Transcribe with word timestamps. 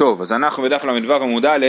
טוב, 0.00 0.22
אז 0.22 0.32
אנחנו 0.32 0.62
בדף 0.62 0.84
ל"ו 0.84 1.14
עמוד 1.14 1.46
א', 1.46 1.66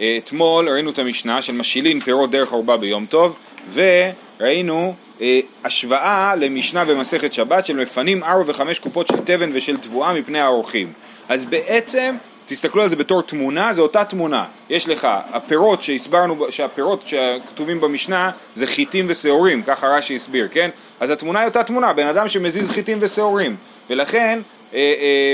אה, 0.00 0.18
אתמול 0.18 0.68
ראינו 0.68 0.90
את 0.90 0.98
המשנה 0.98 1.42
של 1.42 1.52
משילין 1.52 2.00
פירות 2.00 2.30
דרך 2.30 2.52
ערובה 2.52 2.76
ביום 2.76 3.06
טוב, 3.06 3.36
וראינו 3.72 4.94
אה, 5.20 5.40
השוואה 5.64 6.34
למשנה 6.36 6.84
במסכת 6.84 7.32
שבת 7.32 7.66
של 7.66 7.76
מפנים 7.76 8.24
ארבע 8.24 8.42
וחמש 8.46 8.78
קופות 8.78 9.06
של 9.06 9.16
תבן 9.24 9.50
ושל 9.52 9.76
תבואה 9.76 10.12
מפני 10.14 10.40
האורחים. 10.40 10.92
אז 11.28 11.44
בעצם, 11.44 12.16
תסתכלו 12.46 12.82
על 12.82 12.90
זה 12.90 12.96
בתור 12.96 13.22
תמונה, 13.22 13.72
זה 13.72 13.82
אותה 13.82 14.04
תמונה. 14.04 14.44
יש 14.70 14.88
לך 14.88 15.08
הפירות 15.32 15.82
שהסברנו, 15.82 16.46
שהפירות 16.50 17.02
שכתובים 17.06 17.80
במשנה 17.80 18.30
זה 18.54 18.66
חיטים 18.66 19.06
ושעורים, 19.08 19.62
ככה 19.62 19.86
רש"י 19.86 20.16
הסביר, 20.16 20.48
כן? 20.52 20.70
אז 21.00 21.10
התמונה 21.10 21.38
היא 21.38 21.48
אותה 21.48 21.64
תמונה, 21.64 21.92
בן 21.92 22.06
אדם 22.06 22.28
שמזיז 22.28 22.70
חיטים 22.70 22.98
ושעורים. 23.00 23.56
ולכן 23.90 24.38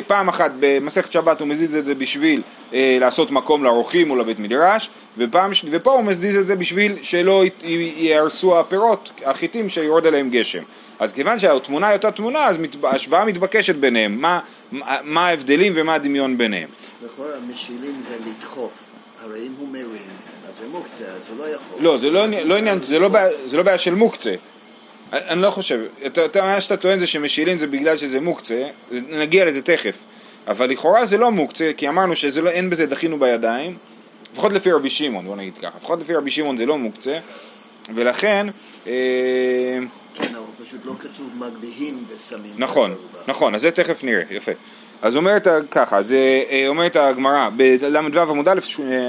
פעם 0.07 0.29
אחת 0.29 0.51
במסכת 0.61 1.13
שבת 1.13 1.41
הוא 1.41 1.49
מזיז 1.49 1.77
את 1.77 1.85
זה 1.85 1.95
בשביל 1.95 2.43
אה, 2.75 2.97
לעשות 3.01 3.31
מקום 3.31 3.65
לאורחים 3.65 4.11
או 4.11 4.17
לבית 4.17 4.39
מדרש, 4.39 4.91
ופעם, 5.19 5.51
ופה 5.71 5.93
הוא 5.93 6.05
מזיז 6.05 6.37
את 6.37 6.47
זה 6.47 6.57
בשביל 6.57 6.99
שלא 7.03 7.45
יהרסו 7.97 8.61
הפירות, 8.61 9.11
החיטים 9.25 9.69
שיורד 9.69 10.07
עליהם 10.07 10.31
גשם. 10.31 10.63
אז 10.99 11.13
כיוון 11.13 11.39
שהתמונה 11.39 11.89
היא 11.89 11.97
אותה 11.97 12.11
תמונה, 12.11 12.47
אז 12.47 12.59
ההשוואה 12.83 13.25
מתבקשת 13.25 13.75
ביניהם, 13.75 14.21
מה, 14.21 14.41
מה 15.03 15.27
ההבדלים 15.27 15.73
ומה 15.77 15.95
הדמיון 15.95 16.39
ביניהם. 16.39 16.69
לכאורה 17.05 17.31
המשילים 17.37 18.03
זה 18.09 18.31
לדחוף, 18.31 18.73
הרי 19.23 19.47
אם 19.47 19.53
הוא 19.59 19.69
מרים, 19.69 19.87
אז 20.49 20.59
זה 20.59 20.69
מוקצה, 20.69 21.05
אז 21.05 21.29
הוא 21.29 21.39
לא 21.39 21.49
יכול. 21.49 21.83
לא, 21.83 21.99
זה 21.99 22.11
לא, 22.11 22.27
לא 22.45 22.57
עניין, 22.57 22.79
זה 22.79 22.99
לא, 22.99 23.09
זה 23.47 23.57
לא 23.57 23.63
בעיה 23.63 23.79
של 23.79 23.95
מוקצה. 23.95 24.35
אני 25.13 25.43
לא 25.43 25.51
חושב, 25.51 25.81
אתה, 26.07 26.25
אתה, 26.25 26.43
מה 26.43 26.61
שאתה 26.61 26.77
טוען 26.77 26.99
זה 26.99 27.07
שמשילין 27.07 27.59
זה 27.59 27.67
בגלל 27.67 27.97
שזה 27.97 28.21
מוקצה, 28.21 28.69
נגיע 28.91 29.45
לזה 29.45 29.63
תכף, 29.63 30.03
אבל 30.49 30.71
לכאורה 30.71 31.07
זה 31.07 31.19
לא 31.19 31.31
מוקצה, 31.31 31.71
כי 31.77 31.89
אמרנו 31.89 32.17
שאין 32.17 32.71
בזה 32.71 32.87
דחינו 32.87 33.19
בידיים, 33.19 33.77
לפחות 34.33 34.53
לפי 34.53 34.73
רבי 34.73 34.91
שמעון, 34.91 35.27
בוא 35.27 35.37
נגיד 35.37 35.59
ככה, 35.59 35.77
לפחות 35.77 36.01
לפי 36.01 36.15
רבי 36.15 36.31
שמעון 36.31 36.57
זה 36.57 36.67
לא 36.67 36.79
מוקצה, 36.79 37.19
ולכן... 37.95 38.47
אה, 38.87 38.93
כן, 40.15 40.35
אבל 40.35 40.65
פשוט 40.65 40.81
לא 40.85 40.93
כתוב 40.99 41.31
מגביהים 41.39 42.05
ושמים. 42.09 42.53
נכון, 42.59 42.95
נכון, 43.29 43.55
אז 43.55 43.63
זה 43.63 43.71
תכף 43.71 44.05
נראה, 44.05 44.23
יפה. 44.31 44.53
אז 45.03 45.17
אומרת 45.17 45.49
ככה, 45.71 45.99
אז 45.99 46.13
אה, 46.13 46.65
אומרת 46.69 46.97
הגמרא, 46.97 47.49
בל"ו 47.57 48.21
עמוד 48.21 48.49
א', 48.49 48.59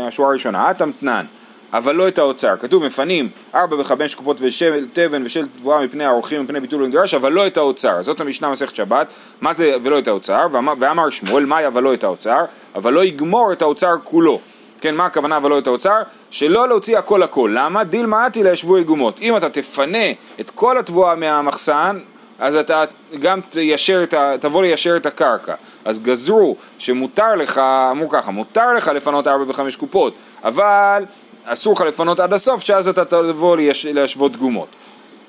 השורה 0.07 0.29
הראשונה, 0.29 0.71
אטם 0.71 0.91
תנן 0.99 1.25
אבל 1.73 1.95
לא 1.95 2.07
את 2.07 2.17
האוצר. 2.17 2.55
כתוב 2.59 2.85
מפנים 2.85 3.29
ארבע 3.55 3.75
וחמש 3.79 4.16
קופות 4.16 4.38
ושל 4.39 4.88
תבן 4.93 5.25
ושל 5.25 5.47
תבואה 5.47 5.81
מפני 5.81 6.05
האורחים 6.05 6.39
ומפני 6.39 6.59
ביטול 6.59 6.83
ונדרש, 6.83 7.13
אבל 7.13 7.31
לא 7.31 7.47
את 7.47 7.57
האוצר. 7.57 8.03
זאת 8.03 8.19
המשנה 8.19 8.52
מסכת 8.52 8.75
שבת, 8.75 9.07
מה 9.41 9.53
זה 9.53 9.71
ולא 9.83 9.99
את 9.99 10.07
האוצר? 10.07 10.47
ואמר 10.79 11.09
שמואל, 11.09 11.45
מהי 11.45 11.67
אבל 11.67 11.83
לא 11.83 11.94
את 11.94 12.03
האוצר? 12.03 12.45
אבל 12.75 12.94
לא 12.94 13.03
יגמור 13.03 13.53
את 13.53 13.61
האוצר 13.61 13.94
כולו. 14.03 14.39
כן, 14.81 14.95
מה 14.95 15.05
הכוונה 15.05 15.38
אבל 15.38 15.49
לא 15.49 15.59
את 15.59 15.67
האוצר? 15.67 16.01
שלא 16.31 16.67
להוציא 16.67 16.97
הכל 16.97 17.23
הכל. 17.23 17.51
למה? 17.53 17.83
דילמה 17.83 18.27
אתי 18.27 18.44
לישבו 18.44 18.77
יגומות. 18.77 19.19
אם 19.21 19.38
אתה 19.38 19.49
תפנה 19.49 20.11
את 20.39 20.49
כל 20.49 20.77
התבואה 20.77 21.16
מהמחסן, 21.16 21.99
אז 22.39 22.55
אתה 22.55 22.83
גם 23.19 23.39
תיישר 23.49 24.03
את 24.03 24.13
ה, 24.13 24.35
תבוא 24.39 24.61
ליישר 24.61 24.97
את 24.97 25.05
הקרקע. 25.05 25.53
אז 25.85 26.01
גזרו 26.01 26.55
שמותר 26.77 27.35
לך, 27.35 27.57
אמרו 27.91 28.09
ככה, 28.09 28.31
מותר 28.31 28.73
לך 28.73 28.88
לפנות 28.88 29.27
ארבע 29.27 29.44
וחמש 29.47 29.75
קופות, 29.75 30.13
אבל 30.44 31.05
אסור 31.45 31.73
לך 31.73 31.81
לפנות 31.81 32.19
עד 32.19 32.33
הסוף, 32.33 32.63
שאז 32.63 32.88
אתה 32.88 33.05
תבוא 33.05 33.58
להשוות 33.94 34.36
גומות. 34.36 34.67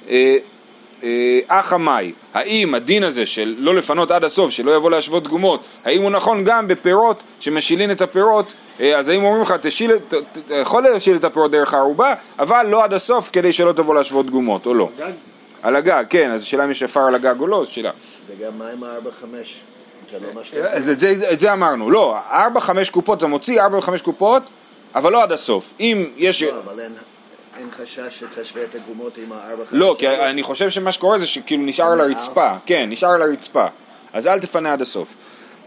אה, 0.08 0.36
אה, 1.02 1.38
אך 1.48 1.72
המאי, 1.72 2.12
האם 2.34 2.74
הדין 2.74 3.04
הזה 3.04 3.26
של 3.26 3.54
לא 3.58 3.74
לפנות 3.74 4.10
עד 4.10 4.24
הסוף, 4.24 4.50
שלא 4.50 4.76
יבוא 4.76 4.90
להשוות 4.90 5.28
גומות, 5.28 5.60
האם 5.84 6.02
הוא 6.02 6.10
נכון 6.10 6.44
גם 6.44 6.68
בפירות 6.68 7.22
שמשילין 7.40 7.90
את 7.90 8.00
הפירות, 8.00 8.54
אה, 8.80 8.98
אז 8.98 9.08
האם 9.08 9.24
אומרים 9.24 9.42
לך, 9.42 9.54
תשיל, 9.62 9.92
ת, 10.08 10.14
ת, 10.14 10.38
יכול 10.50 10.82
להשיל 10.82 11.16
את 11.16 11.24
הפירות 11.24 11.50
דרך 11.50 11.74
הערובה, 11.74 12.14
אבל 12.38 12.66
לא 12.66 12.84
עד 12.84 12.92
הסוף 12.92 13.30
כדי 13.32 13.52
שלא 13.52 13.72
תבוא 13.72 13.94
להשוות 13.94 14.30
גומות, 14.30 14.66
או 14.66 14.74
לא? 14.74 14.88
הגג? 14.98 15.12
על 15.62 15.76
הגג, 15.76 16.04
כן, 16.10 16.30
אז 16.30 16.42
השאלה 16.42 16.64
אם 16.64 16.70
יש 16.70 16.82
עפר 16.82 17.00
על 17.00 17.14
הגג 17.14 17.40
או 17.40 17.46
לא, 17.46 17.64
זו 17.64 17.72
שאלה. 17.72 17.90
וגם 18.28 18.58
מה 18.58 18.70
עם 18.70 18.84
הארבע 18.84 19.10
חמש? 19.10 19.60
לא 20.12 20.40
אז 20.68 20.90
את 20.90 21.00
זה, 21.00 21.14
את 21.32 21.40
זה 21.40 21.52
אמרנו, 21.52 21.90
לא, 21.90 22.16
ארבע 22.30 22.60
חמש 22.60 22.90
קופות, 22.90 23.18
אתה 23.18 23.26
מוציא 23.26 23.62
ארבע 23.62 23.78
וחמש 23.78 24.02
קופות 24.02 24.42
אבל 24.94 25.12
לא 25.12 25.22
עד 25.22 25.32
הסוף. 25.32 25.74
אם 25.80 26.04
יש... 26.16 26.42
לא, 26.42 26.58
אבל 26.58 26.80
אין... 26.80 26.92
אין 27.58 27.70
חשש 27.70 28.18
שתשווה 28.20 28.62
את 28.62 28.74
הגומות 28.74 29.18
עם 29.18 29.32
הארבע 29.32 29.64
חמש... 29.64 29.72
לא, 29.72 29.96
כי 29.98 30.08
אני 30.08 30.42
חושב 30.42 30.70
שמה 30.70 30.92
שקורה 30.92 31.18
זה 31.18 31.26
שכאילו 31.26 31.62
נשאר 31.62 31.92
על 31.92 32.00
הרצפה, 32.00 32.52
כן, 32.66 32.86
נשאר 32.90 33.10
על 33.10 33.22
הרצפה, 33.22 33.66
אז 34.12 34.26
אל 34.26 34.40
תפנה 34.40 34.72
עד 34.72 34.80
הסוף. 34.80 35.08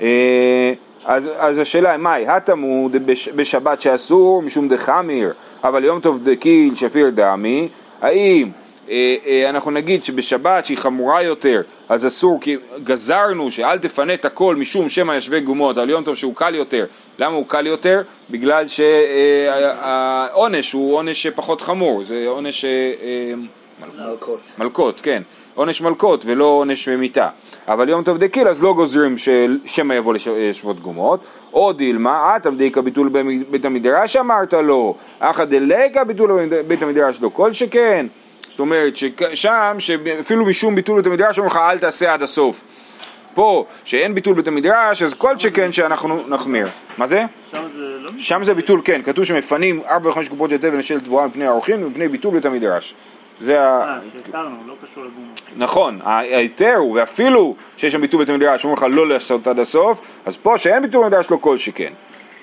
אה, 0.02 0.74
אז, 1.06 1.30
אז 1.38 1.58
השאלה, 1.58 1.98
מהי, 1.98 2.28
התמוד 2.28 2.96
בשבת 3.36 3.82
שאסור 3.82 4.42
משום 4.42 4.68
דחמיר, 4.68 5.34
אבל 5.64 5.84
יום 5.84 6.00
טוב 6.00 6.30
דקיל 6.30 6.76
שפיר 6.76 7.10
דמי, 7.10 7.70
האם 8.02 8.52
אנחנו 9.50 9.72
נגיד 9.72 10.04
שבשבת 10.04 10.66
שהיא 10.66 10.78
חמורה 10.78 11.24
יותר 11.24 11.62
אז 11.90 12.08
אסור 12.08 12.42
כי 12.42 12.58
גזרנו 12.84 13.52
שאל 13.52 13.78
תפנה 13.80 14.14
את 14.14 14.26
הכל 14.26 14.56
משום 14.56 14.90
שמא 14.90 15.14
ישווה 15.14 15.40
גומות 15.40 15.78
על 15.78 15.90
יום 15.90 16.04
טוב 16.04 16.16
שהוא 16.16 16.36
קל 16.36 16.56
יותר. 16.56 16.86
למה 17.20 17.36
הוא 17.36 17.46
קל 17.48 17.68
יותר? 17.68 18.02
בגלל 18.30 18.68
שהעונש 19.48 20.72
הוא 20.72 20.96
עונש 20.96 21.28
פחות 21.28 21.62
חמור 21.62 22.04
זה 22.04 22.24
עונש 22.28 22.66
אה, 22.66 23.34
מלקות 23.98 24.42
מלקות, 24.58 25.02
כן. 25.04 25.24
עונש 25.56 25.82
מלקות 25.82 26.24
ולא 26.26 26.46
עונש 26.46 26.88
מיתה. 26.90 27.30
אבל 27.68 27.90
יום 27.90 28.04
טוב 28.04 28.18
דקיל 28.18 28.48
אז 28.48 28.64
לא 28.64 28.74
גוזרים 28.74 29.16
שמא 29.66 29.94
יבוא 29.94 30.14
לשבות 30.14 30.80
גומות. 30.80 31.20
או 31.54 31.74
דילמה, 31.74 32.38
את 32.38 32.46
עמדיקה 32.46 32.82
ביטול 32.82 33.10
בית 33.50 33.66
המדרש 33.66 34.16
אמרת 34.16 34.54
לו, 34.54 34.96
אחא 35.20 35.46
דלקה 35.46 36.04
ביטול 36.04 36.50
בית 36.68 36.82
המדרש 36.82 37.22
לא 37.22 37.30
כל 37.34 37.54
שכן 37.54 38.08
זאת 38.50 38.60
אומרת 38.60 38.94
ששם, 38.96 39.76
שאפילו 39.80 40.46
משום 40.46 40.76
ביטול 40.76 41.02
בית 41.02 41.06
המדרש 41.06 41.38
אומרים 41.38 41.52
לך 41.52 41.60
אל 41.70 41.80
תעשה 41.80 42.14
עד 42.14 42.24
הסוף. 42.24 42.64
פה, 43.38 43.66
שאין 43.86 44.16
ביטול 44.16 44.34
בית 44.34 44.48
המדרש, 44.48 45.04
אז 45.04 45.14
כל 45.14 45.38
שכן 45.38 45.72
שאנחנו 45.72 46.28
נחמיר. 46.30 46.68
מה 46.98 47.08
זה? 47.08 47.26
שם 47.52 47.64
זה 47.76 47.82
לא 48.00 48.12
שם 48.18 48.44
זה 48.44 48.54
ביטול, 48.54 48.82
כן, 48.86 49.02
כתוב 49.04 49.26
שמפנים 49.26 49.82
ארבע 49.90 50.10
וחמש 50.10 50.28
קופות 50.28 50.50
של 50.50 50.58
תבן 50.58 50.82
של 50.82 51.00
תבואה 51.00 51.28
מפני 51.28 51.46
האורחים 51.46 51.84
ומפני 51.84 52.08
ביטול 52.08 52.34
בית 52.34 52.46
המדרש. 52.46 52.96
זה 53.42 53.62
ה... 53.62 53.82
אה, 53.82 54.00
שהזכרנו, 54.14 54.56
לא 54.68 54.74
קשור 54.84 55.04
לגומו. 55.04 55.32
נכון, 55.56 56.00
ההיתר 56.04 56.76
הוא, 56.78 56.98
ואפילו 57.00 57.56
שיש 57.78 57.94
שם 57.94 58.02
ביטול 58.02 58.20
בית 58.20 58.30
המדרש, 58.30 58.64
אומרים 58.66 58.78
לך 58.78 58.96
לא 58.96 59.08
לעשות 59.08 59.48
עד 59.48 59.60
הסוף, 59.60 60.02
אז 60.26 60.38
פה 60.38 60.58
שאין 60.58 60.82
ביטול 60.82 61.04
בית 61.04 61.14
המדרש 61.14 61.32
לא 61.32 61.38
כל 61.42 61.58
שכן. 61.58 61.94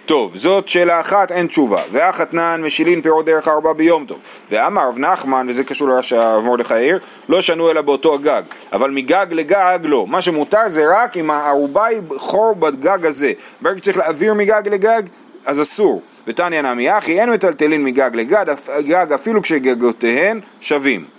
טוב, 0.06 0.36
זאת 0.36 0.68
שאלה 0.68 1.00
אחת, 1.00 1.32
אין 1.32 1.46
תשובה. 1.46 1.82
והחתנן 1.92 2.60
משילין 2.64 3.02
פירות 3.02 3.24
דרך 3.24 3.48
ארבע 3.48 3.72
ביום 3.72 4.06
טוב. 4.06 4.18
ואמר 4.50 4.88
רב 4.88 4.98
נחמן, 4.98 5.46
וזה 5.48 5.64
קשור 5.64 5.88
לרש"י 5.88 6.16
מרדכי 6.44 6.74
העיר, 6.74 6.98
לא 7.28 7.40
שנו 7.40 7.70
אלא 7.70 7.80
באותו 7.80 8.14
הגג. 8.14 8.42
אבל 8.72 8.90
מגג 8.90 9.26
לגג 9.30 9.78
לא. 9.82 10.06
מה 10.06 10.22
שמותר 10.22 10.68
זה 10.68 10.84
רק 10.96 11.16
אם 11.16 11.30
הערובה 11.30 11.84
היא 11.84 12.00
חור 12.16 12.54
בגג 12.54 13.06
הזה. 13.06 13.32
ברגע 13.60 13.78
שצריך 13.78 13.96
להעביר 13.98 14.34
מגג 14.34 14.62
לגג, 14.68 15.02
אז 15.46 15.62
אסור. 15.62 16.02
ותניא 16.26 16.60
נמי 16.60 16.98
אחי, 16.98 17.20
אין 17.20 17.30
מטלטלין 17.30 17.84
מגג 17.84 18.10
לגג, 18.14 19.12
אפילו 19.14 19.42
כשגגותיהן 19.42 20.40
שווים. 20.60 21.13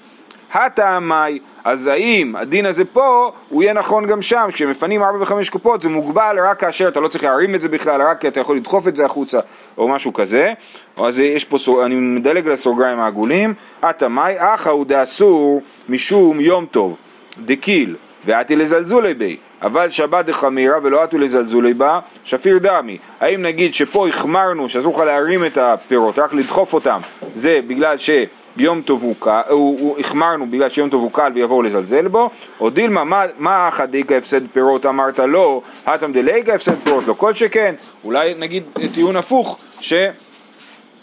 הטעמי, 0.56 1.40
אז 1.64 1.88
האם 1.88 2.36
הדין 2.36 2.66
הזה 2.66 2.86
פה, 2.86 3.32
הוא 3.50 3.64
יהיה 3.64 3.74
נכון 3.74 4.06
גם 4.06 4.22
שם, 4.22 4.48
כשמפנים 4.54 5.04
ארבע 5.04 5.22
וחמש 5.22 5.50
קופות 5.50 5.82
זה 5.82 5.90
מוגבל 5.90 6.38
רק 6.50 6.60
כאשר 6.60 6.88
אתה 6.88 7.00
לא 7.00 7.08
צריך 7.08 7.24
להרים 7.24 7.56
את 7.56 7.62
זה 7.62 7.70
בכלל, 7.70 8.02
רק 8.02 8.22
כי 8.22 8.28
אתה 8.28 8.40
יכול 8.40 8.58
לדחוף 8.58 8.88
את 8.88 8.96
זה 8.96 9.06
החוצה 9.06 9.40
או 9.78 9.88
משהו 9.88 10.14
כזה, 10.14 10.54
אז 10.98 11.20
יש 11.20 11.46
פה, 11.46 11.86
אני 11.86 11.96
מדלג 11.96 12.48
לסוגריים 12.48 13.00
העגולים, 13.00 13.54
הטעמי, 13.82 14.22
אחא 14.38 14.70
הוא 14.70 14.86
דאסור 14.86 15.62
משום 15.90 16.40
יום 16.40 16.66
טוב, 16.66 16.96
דקיל, 17.46 17.96
ואתי 18.26 18.56
לזלזולי 18.56 19.14
בי, 19.14 19.38
אבל 19.62 19.90
שבת 19.90 20.26
דחמירה 20.26 20.78
ולא 20.84 21.04
אתו 21.04 21.18
לזלזולי 21.18 21.74
בה, 21.74 22.00
שפיר 22.24 22.58
דמי. 22.58 22.98
האם 23.20 23.42
נגיד 23.42 23.74
שפה 23.74 24.08
החמרנו, 24.08 24.70
שאסור 24.70 24.94
לך 24.94 25.00
להרים 25.00 25.46
את 25.46 25.58
הפירות, 25.58 26.20
רק 26.20 26.34
לדחוף 26.34 26.74
אותם, 26.74 27.00
זה 27.34 27.60
בגלל 27.68 27.98
ש... 27.98 28.10
יום 28.58 28.82
טוב 28.82 29.04
הוא 29.04 29.16
קל, 29.20 29.42
החמרנו 30.00 30.52
בגלל 30.52 30.70
שיום 30.70 30.90
טוב 30.90 31.02
הוא 31.02 31.12
קל 31.12 31.32
ויבואו 31.36 31.62
לזלזל 31.62 32.08
בו, 32.08 32.30
או 32.60 32.70
דילמה, 32.70 33.04
מה 33.38 33.68
אחא 33.68 33.86
דאיכא 33.86 34.14
הפסד 34.14 34.48
פירות? 34.54 34.86
אמרת 34.86 35.20
לא, 35.20 35.62
הטם 35.86 36.14
דלאיכא 36.14 36.52
הפסד 36.52 36.76
פירות? 36.84 37.08
לא, 37.08 37.14
כל 37.14 37.34
שכן, 37.34 37.76
אולי 38.04 38.34
נגיד 38.38 38.64
טיעון 38.94 39.16
הפוך, 39.16 39.60
ש... 39.80 39.94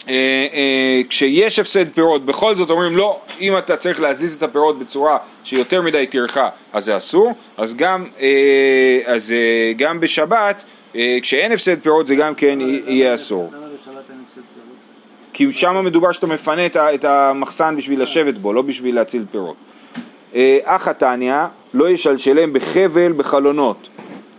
אה, 0.09 0.47
אה, 0.53 1.01
כשיש 1.09 1.59
הפסד 1.59 1.89
פירות, 1.93 2.25
בכל 2.25 2.55
זאת 2.55 2.69
אומרים 2.69 2.97
לא, 2.97 3.19
אם 3.41 3.57
אתה 3.57 3.77
צריך 3.77 4.01
להזיז 4.01 4.35
את 4.35 4.43
הפירות 4.43 4.79
בצורה 4.79 5.17
שיותר 5.43 5.81
מדי 5.81 6.07
טרחה, 6.07 6.49
אז 6.73 6.85
זה 6.85 6.97
אסור, 6.97 7.33
אז 7.57 7.75
גם, 7.75 8.05
אה, 8.21 8.99
אז 9.05 9.33
גם 9.77 9.99
בשבת, 9.99 10.63
כשאין 11.21 11.51
הפסד 11.51 11.79
פירות 11.79 12.07
זה 12.07 12.15
גם 12.15 12.35
כן 12.35 12.57
יהיה 12.61 13.15
אסור. 13.15 13.62
כי 15.33 15.51
שם 15.51 15.85
מדובר 15.85 16.11
שאתה 16.11 16.27
מפנה 16.27 16.65
את 16.75 17.05
המחסן 17.05 17.75
בשביל 17.75 18.01
לשבת 18.01 18.37
בו, 18.37 18.53
לא 18.53 18.61
בשביל 18.61 18.95
להציל 18.95 19.25
פירות. 19.31 19.55
אך 20.63 20.87
התניא 20.87 21.35
לא 21.73 21.89
ישלשלם 21.89 22.53
בחבל 22.53 23.11
בחלונות. 23.11 23.89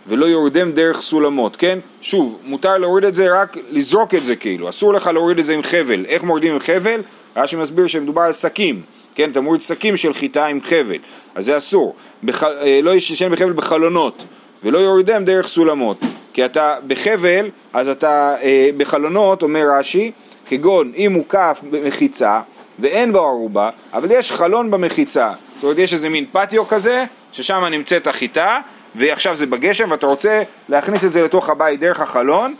ולא 0.06 0.26
יורדם 0.26 0.72
דרך 0.72 1.00
סולמות, 1.00 1.56
כן? 1.56 1.78
שוב, 2.00 2.38
מותר 2.44 2.78
להוריד 2.78 3.04
את 3.04 3.14
זה 3.14 3.40
רק 3.40 3.56
לזרוק 3.70 4.14
את 4.14 4.24
זה 4.24 4.36
כאילו, 4.36 4.68
אסור 4.68 4.94
לך 4.94 5.06
להוריד 5.06 5.38
את 5.38 5.44
זה 5.44 5.54
עם 5.54 5.62
חבל. 5.62 6.04
איך 6.08 6.22
מורידים 6.22 6.52
עם 6.52 6.60
חבל? 6.60 7.00
רש"י 7.36 7.56
מסביר 7.56 7.86
שמדובר 7.86 8.22
על 8.22 8.32
שקים, 8.32 8.82
כן? 9.14 9.30
אתה 9.30 9.40
מוריד 9.40 9.60
שקים 9.60 9.96
של 9.96 10.14
חיטה 10.14 10.46
עם 10.46 10.60
חבל, 10.60 10.96
אז 11.34 11.44
זה 11.44 11.56
אסור. 11.56 11.94
בח... 12.24 12.44
אה, 12.44 12.80
לא 12.82 12.94
ישן 12.94 13.32
בחבל 13.32 13.52
בחלונות, 13.52 14.24
ולא 14.64 14.78
יורידם 14.78 15.24
דרך 15.24 15.46
סולמות. 15.46 15.98
כי 16.32 16.44
אתה 16.44 16.74
בחבל, 16.86 17.46
אז 17.72 17.88
אתה 17.88 18.34
אה, 18.42 18.70
בחלונות, 18.76 19.42
אומר 19.42 19.64
רש"י, 19.78 20.12
כגון 20.46 20.92
אם 20.96 21.10
מוקף 21.12 21.60
במחיצה 21.70 22.40
ואין 22.78 23.12
בו 23.12 23.18
ערובה, 23.18 23.70
אבל 23.92 24.10
יש 24.10 24.32
חלון 24.32 24.70
במחיצה. 24.70 25.30
זאת 25.54 25.62
אומרת, 25.64 25.78
יש 25.78 25.94
איזה 25.94 26.08
מין 26.08 26.24
פטיו 26.32 26.68
כזה, 26.68 27.04
ששם 27.32 27.64
נמצאת 27.64 28.06
החיטה, 28.06 28.60
ועכשיו 28.94 29.36
זה 29.36 29.46
בגשם 29.46 29.90
ואתה 29.90 30.06
רוצה 30.06 30.42
להכניס 30.68 31.04
את 31.04 31.12
זה 31.12 31.22
לתוך 31.22 31.50
הבית 31.50 31.80
דרך 31.80 32.00
החלון, 32.00 32.54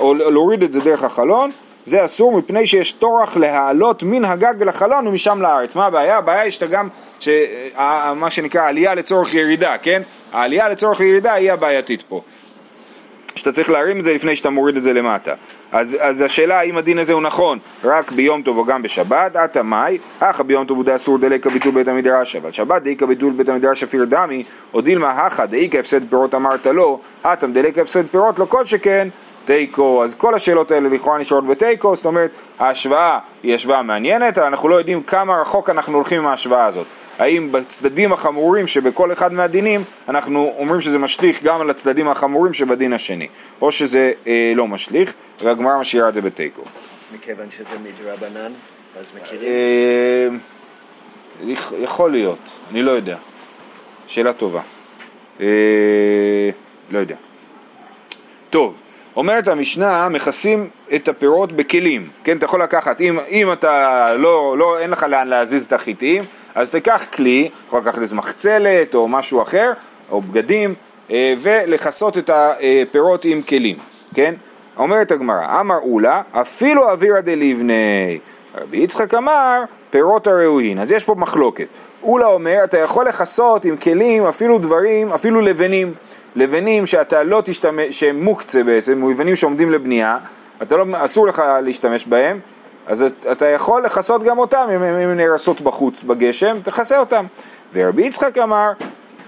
או 0.00 0.14
להוריד 0.14 0.62
את 0.62 0.72
זה 0.72 0.80
דרך 0.80 1.02
החלון, 1.02 1.50
זה 1.86 2.04
אסור 2.04 2.38
מפני 2.38 2.66
שיש 2.66 2.92
טורח 2.92 3.36
להעלות 3.36 4.02
מן 4.02 4.24
הגג 4.24 4.62
לחלון 4.62 5.06
ומשם 5.06 5.42
לארץ. 5.42 5.74
מה 5.74 5.86
הבעיה? 5.86 6.18
הבעיה 6.18 6.40
היא 6.40 6.50
שאתה 6.50 6.66
גם, 6.66 6.88
ש... 7.20 7.28
מה 8.16 8.30
שנקרא 8.30 8.68
עלייה 8.68 8.94
לצורך 8.94 9.34
ירידה, 9.34 9.78
כן? 9.78 10.02
העלייה 10.32 10.68
לצורך 10.68 11.00
ירידה 11.00 11.32
היא 11.32 11.52
הבעייתית 11.52 12.02
פה. 12.02 12.22
שאתה 13.38 13.52
צריך 13.52 13.70
להרים 13.70 13.98
את 13.98 14.04
זה 14.04 14.14
לפני 14.14 14.36
שאתה 14.36 14.50
מוריד 14.50 14.76
את 14.76 14.82
זה 14.82 14.92
למטה. 14.92 15.34
אז, 15.72 15.96
אז 16.00 16.22
השאלה 16.22 16.58
האם 16.58 16.76
הדין 16.76 16.98
הזה 16.98 17.12
הוא 17.12 17.22
נכון 17.22 17.58
רק 17.84 18.12
ביום 18.12 18.42
טוב 18.42 18.58
או 18.58 18.64
גם 18.64 18.82
בשבת, 18.82 19.36
עתה 19.36 19.62
מאי, 19.62 19.98
אחא 20.20 20.42
ביום 20.42 20.64
טוב 20.64 20.76
הוא 20.76 20.84
דאסור 20.84 21.18
דלקה 21.18 21.50
ביטול 21.50 21.72
בית 21.72 21.88
המדרש, 21.88 22.36
אבל 22.36 22.50
שבת 22.50 22.82
דאיקה 22.82 23.06
ביטול 23.06 23.32
בית 23.32 23.48
המדרש 23.48 23.82
אפיר 23.82 24.04
דמי, 24.04 24.44
או 24.74 24.80
דילמה 24.80 25.10
הכא 25.10 25.46
דאיקה 25.46 25.78
הפסד 25.78 26.08
פירות 26.10 26.34
אמרת 26.34 26.66
לו, 26.66 27.00
עתם 27.24 27.52
דלקה 27.52 27.80
הפסד 27.82 28.06
פירות 28.06 28.38
לא 28.38 28.44
כל 28.44 28.66
שכן 28.66 29.08
תיקו, 29.44 30.04
אז 30.04 30.14
כל 30.14 30.34
השאלות 30.34 30.70
האלה 30.70 30.88
לכאורה 30.88 31.18
נשארות 31.18 31.46
בתיקו, 31.46 31.96
זאת 31.96 32.06
אומרת 32.06 32.30
ההשוואה 32.58 33.18
היא 33.42 33.54
השוואה 33.54 33.82
מעניינת, 33.82 34.38
אבל 34.38 34.46
אנחנו 34.46 34.68
לא 34.68 34.74
יודעים 34.74 35.02
כמה 35.02 35.40
רחוק 35.40 35.70
אנחנו 35.70 35.94
הולכים 35.94 36.20
עם 36.20 36.26
ההשוואה 36.26 36.64
הזאת. 36.64 36.86
האם 37.18 37.52
בצדדים 37.52 38.12
החמורים 38.12 38.66
שבכל 38.66 39.12
אחד 39.12 39.32
מהדינים 39.32 39.80
אנחנו 40.08 40.54
אומרים 40.58 40.80
שזה 40.80 40.98
משליך 40.98 41.42
גם 41.42 41.60
על 41.60 41.70
הצדדים 41.70 42.08
החמורים 42.08 42.54
שבדין 42.54 42.92
השני, 42.92 43.28
או 43.60 43.72
שזה 43.72 44.12
אה, 44.26 44.52
לא 44.54 44.66
משליך, 44.66 45.14
והגמרא 45.42 45.80
משאירה 45.80 46.08
את 46.08 46.14
זה 46.14 46.20
בתיקו. 46.20 46.62
מכיוון 47.14 47.50
שזה 47.50 47.76
מדרבנן, 47.82 48.52
אז 48.98 49.04
מכירים? 49.22 49.48
אה, 51.48 51.54
יכול 51.82 52.10
להיות, 52.10 52.38
אני 52.70 52.82
לא 52.82 52.90
יודע. 52.90 53.16
שאלה 54.06 54.32
טובה. 54.32 54.60
אה, 55.40 55.46
לא 56.90 56.98
יודע. 56.98 57.16
טוב, 58.50 58.80
אומרת 59.16 59.48
המשנה, 59.48 60.08
מכסים 60.08 60.68
את 60.94 61.08
הפירות 61.08 61.52
בכלים, 61.52 62.08
כן, 62.24 62.36
אתה 62.36 62.44
יכול 62.44 62.62
לקחת, 62.62 63.00
אם, 63.00 63.18
אם 63.28 63.52
אתה 63.52 64.06
לא, 64.14 64.58
לא, 64.58 64.78
אין 64.78 64.90
לך 64.90 65.02
לאן 65.02 65.28
להזיז 65.28 65.66
את 65.66 65.72
החיטים, 65.72 66.22
אז 66.58 66.70
תיקח 66.70 67.06
כלי, 67.12 67.50
יכול 67.66 67.80
לקחת 67.80 67.98
איזה 67.98 68.16
מחצלת 68.16 68.94
או 68.94 69.08
משהו 69.08 69.42
אחר, 69.42 69.72
או 70.10 70.20
בגדים, 70.20 70.74
אה, 71.10 71.34
ולכסות 71.42 72.18
את 72.18 72.30
הפירות 72.32 73.24
עם 73.24 73.42
כלים, 73.42 73.76
כן? 74.14 74.34
אומרת 74.76 75.10
הגמרא, 75.10 75.60
אמר 75.60 75.78
אולה, 75.82 76.22
אפילו 76.32 76.90
אווירא 76.90 77.20
דליבני. 77.20 78.18
רבי 78.54 78.76
יצחק 78.76 79.14
אמר, 79.14 79.62
פירות 79.90 80.26
הראויין. 80.26 80.78
אז 80.78 80.92
יש 80.92 81.04
פה 81.04 81.14
מחלוקת. 81.14 81.66
אולה 82.02 82.26
אומר, 82.26 82.60
אתה 82.64 82.78
יכול 82.78 83.08
לכסות 83.08 83.64
עם 83.64 83.76
כלים, 83.76 84.26
אפילו 84.26 84.58
דברים, 84.58 85.12
אפילו 85.12 85.40
לבנים. 85.40 85.94
לבנים 86.36 86.86
שאתה 86.86 87.22
לא 87.22 87.42
תשתמש, 87.44 88.00
שהם 88.00 88.24
מוקצה 88.24 88.62
בעצם, 88.62 89.10
לבנים 89.10 89.36
שעומדים 89.36 89.72
לבנייה, 89.72 90.18
אתה 90.62 90.76
לא, 90.76 90.84
אסור 90.92 91.26
לך 91.26 91.42
להשתמש 91.62 92.06
בהם, 92.06 92.40
אז 92.88 93.04
אתה 93.32 93.46
יכול 93.46 93.84
לכסות 93.84 94.24
גם 94.24 94.38
אותם, 94.38 94.66
אם 94.74 94.82
הן 94.82 95.16
נהרסות 95.16 95.60
בחוץ 95.60 96.02
בגשם, 96.02 96.58
תכסה 96.64 96.98
אותם. 96.98 97.26
ורבי 97.74 98.02
יצחק 98.06 98.38
אמר, 98.38 98.72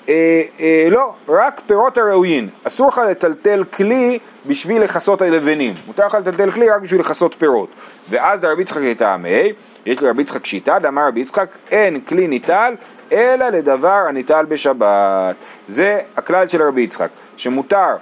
אה, 0.08 0.42
אה, 0.60 0.88
לא, 0.90 1.12
רק 1.28 1.62
פירות 1.66 1.98
הראויים. 1.98 2.48
אסור 2.64 2.88
לך 2.88 3.00
לטלטל 3.10 3.64
כלי 3.64 4.18
בשביל 4.46 4.82
לכסות 4.82 5.22
הלבנים. 5.22 5.74
מותר 5.86 6.06
לך 6.06 6.14
לטלטל 6.14 6.50
כלי 6.50 6.70
רק 6.70 6.82
בשביל 6.82 7.00
לכסות 7.00 7.34
פירות. 7.38 7.68
ואז 8.10 8.44
לרבי 8.44 8.62
יצחק 8.62 8.80
טעמי, 8.96 9.52
יש 9.86 10.02
לרבי 10.02 10.22
יצחק 10.22 10.46
שיטה, 10.46 10.78
דאמר 10.78 11.08
רבי 11.08 11.20
יצחק, 11.20 11.56
אין 11.70 12.00
כלי 12.00 12.28
ניטל, 12.28 12.74
אלא 13.12 13.48
לדבר 13.48 14.04
הניטל 14.08 14.44
בשבת. 14.44 15.36
זה 15.68 16.00
הכלל 16.16 16.48
של 16.48 16.62
רבי 16.62 16.82
יצחק, 16.82 17.08
שמותר 17.36 17.96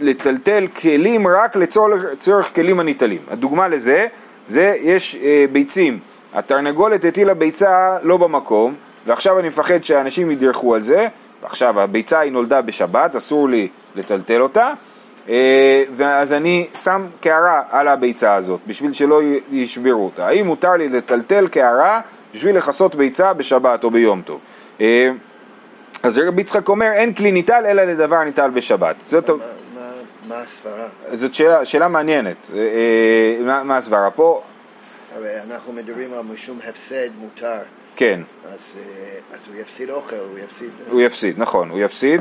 לטלטל 0.00 0.66
כלים 0.66 1.26
רק 1.26 1.56
לצורך 1.56 2.54
כלים 2.54 2.80
הניטלים. 2.80 3.20
הדוגמה 3.30 3.68
לזה, 3.68 4.06
זה 4.46 4.74
יש 4.80 5.16
אה, 5.22 5.44
ביצים. 5.52 5.98
התרנגולת 6.34 7.04
הטילה 7.04 7.34
ביצה 7.34 7.96
לא 8.02 8.16
במקום, 8.16 8.74
ועכשיו 9.06 9.38
אני 9.38 9.48
מפחד 9.48 9.84
שאנשים 9.84 10.30
ידרכו 10.30 10.74
על 10.74 10.82
זה, 10.82 11.08
ועכשיו 11.42 11.80
הביצה 11.80 12.20
היא 12.20 12.32
נולדה 12.32 12.62
בשבת, 12.62 13.16
אסור 13.16 13.48
לי 13.48 13.68
לטלטל 13.96 14.40
אותה, 14.40 14.72
אה, 15.28 15.84
ואז 15.96 16.32
אני 16.32 16.66
שם 16.82 17.06
קערה 17.20 17.62
על 17.70 17.88
הביצה 17.88 18.34
הזאת, 18.34 18.60
בשביל 18.66 18.92
שלא 18.92 19.20
ישברו 19.50 20.04
אותה. 20.04 20.26
האם 20.26 20.46
מותר 20.46 20.72
לי 20.72 20.88
לטלטל 20.88 21.48
קערה 21.48 22.00
בשביל 22.34 22.56
לכסות 22.56 22.94
ביצה 22.94 23.32
בשבת 23.32 23.84
או 23.84 23.90
ביום 23.90 24.22
טוב? 24.24 24.40
אה, 26.04 26.08
אז 26.08 26.18
רבי 26.18 26.40
יצחק 26.40 26.68
אומר, 26.68 26.90
אין 26.92 27.14
כלי 27.14 27.32
ניטל 27.32 27.62
אלא 27.66 27.84
לדבר 27.84 28.24
ניטל 28.24 28.50
בשבת. 28.50 28.96
זאת... 29.06 29.30
מה, 29.30 29.36
מה, 29.74 29.90
מה 30.28 30.40
הסברה? 30.40 30.86
זאת 31.12 31.34
שאלה, 31.34 31.64
שאלה 31.64 31.88
מעניינת. 31.88 32.36
אה, 32.54 32.58
מה, 33.40 33.62
מה 33.62 33.76
הסברה 33.76 34.10
פה? 34.10 34.42
הרי 35.16 35.40
אנחנו 35.50 35.72
מדברים 35.72 36.14
על 36.14 36.20
משום 36.32 36.58
הפסד 36.68 37.08
מותר. 37.20 37.58
כן. 37.96 38.20
אז, 38.44 38.78
אז 39.32 39.38
הוא 39.52 39.60
יפסיד 39.60 39.90
אוכל, 39.90 40.16
הוא 40.16 40.38
יפסיד... 40.38 40.70
הוא 40.90 41.00
יפסיד, 41.00 41.38
נכון, 41.38 41.70
הוא 41.70 41.78
יפסיד. 41.80 42.20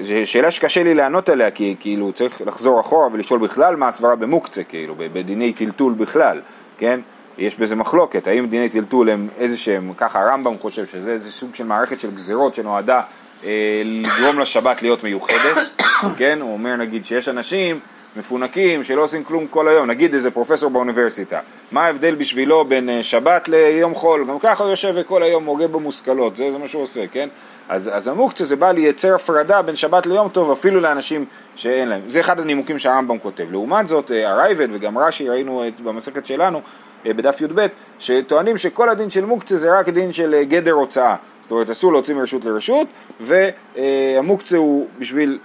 זו 0.00 0.14
שאלה 0.24 0.50
שקשה 0.50 0.82
לי 0.82 0.94
לענות 0.94 1.28
עליה, 1.28 1.50
כי 1.50 1.76
כאילו 1.80 2.12
צריך 2.12 2.42
לחזור 2.46 2.80
אחורה 2.80 3.08
ולשאול 3.12 3.40
בכלל 3.40 3.76
מה 3.76 3.88
הסברה 3.88 4.16
במוקצה, 4.16 4.64
כאילו, 4.64 4.94
בדיני 4.98 5.52
טלטול 5.52 5.92
בכלל, 5.92 6.40
כן? 6.78 7.00
יש 7.40 7.56
בזה 7.56 7.76
מחלוקת, 7.76 8.26
האם 8.26 8.46
דיני 8.46 8.68
טלטול 8.68 9.10
הם 9.10 9.28
איזה 9.38 9.58
שהם, 9.58 9.92
ככה 9.96 10.20
הרמב"ם 10.20 10.58
חושב 10.58 10.86
שזה 10.86 11.12
איזה 11.12 11.32
סוג 11.32 11.54
של 11.54 11.64
מערכת 11.64 12.00
של 12.00 12.10
גזירות 12.10 12.54
שנועדה 12.54 13.00
אה, 13.44 13.82
לגרום 13.84 14.38
לשבת 14.38 14.82
להיות 14.82 15.04
מיוחדת, 15.04 15.82
כן? 16.18 16.38
הוא 16.40 16.52
אומר 16.52 16.76
נגיד 16.76 17.04
שיש 17.04 17.28
אנשים 17.28 17.80
מפונקים 18.16 18.84
שלא 18.84 19.02
עושים 19.02 19.24
כלום 19.24 19.46
כל 19.46 19.68
היום, 19.68 19.90
נגיד 19.90 20.14
איזה 20.14 20.30
פרופסור 20.30 20.70
באוניברסיטה, 20.70 21.40
מה 21.72 21.84
ההבדל 21.84 22.14
בשבילו 22.14 22.64
בין 22.64 22.88
אה, 22.88 23.02
שבת 23.02 23.48
ליום 23.48 23.94
חול? 23.94 24.26
גם 24.28 24.38
ככה 24.38 24.64
הוא 24.64 24.70
יושב 24.70 24.92
וכל 24.96 25.22
היום 25.22 25.44
הוגה 25.44 25.68
במושכלות, 25.68 26.36
זה, 26.36 26.52
זה 26.52 26.58
מה 26.58 26.68
שהוא 26.68 26.82
עושה, 26.82 27.06
כן? 27.12 27.28
אז, 27.68 27.90
אז 27.92 28.08
המוקצה 28.08 28.44
זה 28.44 28.56
בא 28.56 28.72
לייצר 28.72 29.14
הפרדה 29.14 29.62
בין 29.62 29.76
שבת 29.76 30.06
ליום 30.06 30.28
טוב 30.28 30.50
אפילו 30.50 30.80
לאנשים 30.80 31.24
שאין 31.56 31.88
להם. 31.88 32.00
זה 32.06 32.20
אחד 32.20 32.40
הנימוקים 32.40 32.78
שהרמב"ם 32.78 33.18
כותב. 33.18 33.46
לעומת 33.50 33.88
זאת, 33.88 34.10
אה, 34.10 34.30
הרייבד 34.30 34.68
וגם 34.70 34.98
רש"י 34.98 35.28
ראינו 35.28 35.64
במסכת 35.84 36.26
שלנו 36.26 36.60
בדף 37.04 37.40
י"ב, 37.40 37.66
שטוענים 37.98 38.58
שכל 38.58 38.88
הדין 38.88 39.10
של 39.10 39.24
מוקצה 39.24 39.56
זה 39.56 39.78
רק 39.78 39.88
דין 39.88 40.12
של 40.12 40.34
אה, 40.34 40.44
גדר 40.44 40.72
הוצאה. 40.72 41.16
זאת 41.42 41.50
אומרת, 41.50 41.70
אסור 41.70 41.92
להוציא 41.92 42.14
מרשות 42.14 42.44
לרשות, 42.44 42.88
והמוקצה 43.20 44.56
הוא 44.56 44.86
בשביל 44.98 45.38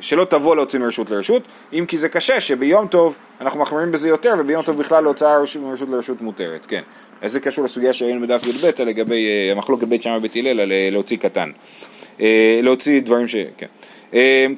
שלא 0.00 0.24
תבוא 0.24 0.56
להוציא 0.56 0.78
מרשות 0.78 1.10
לרשות, 1.10 1.42
אם 1.72 1.84
כי 1.88 1.98
זה 1.98 2.08
קשה 2.08 2.40
שביום 2.40 2.86
טוב 2.86 3.16
אנחנו 3.40 3.60
מחמירים 3.60 3.92
בזה 3.92 4.08
יותר, 4.08 4.34
וביום 4.38 4.62
טוב 4.62 4.78
בכלל 4.78 5.02
להוצאה 5.02 5.38
מרשות 5.62 5.88
לרשות 5.88 6.20
מותרת, 6.20 6.66
כן. 6.66 6.80
אז 7.22 7.32
זה 7.32 7.40
קשור 7.40 7.64
לסוגיה 7.64 7.92
שהיינו 7.92 8.26
בדף 8.26 8.46
י"ב 8.46 8.82
לגבי 8.82 9.50
המחלוקת 9.52 9.88
בית 9.88 10.02
שמאי 10.02 10.16
ובית 10.16 10.36
הלל 10.36 10.60
על 10.60 10.72
להוציא 10.92 11.16
קטן. 11.16 11.50
להוציא 12.62 13.00
דברים 13.00 13.28
ש... 13.28 13.36
כן. 13.58 13.66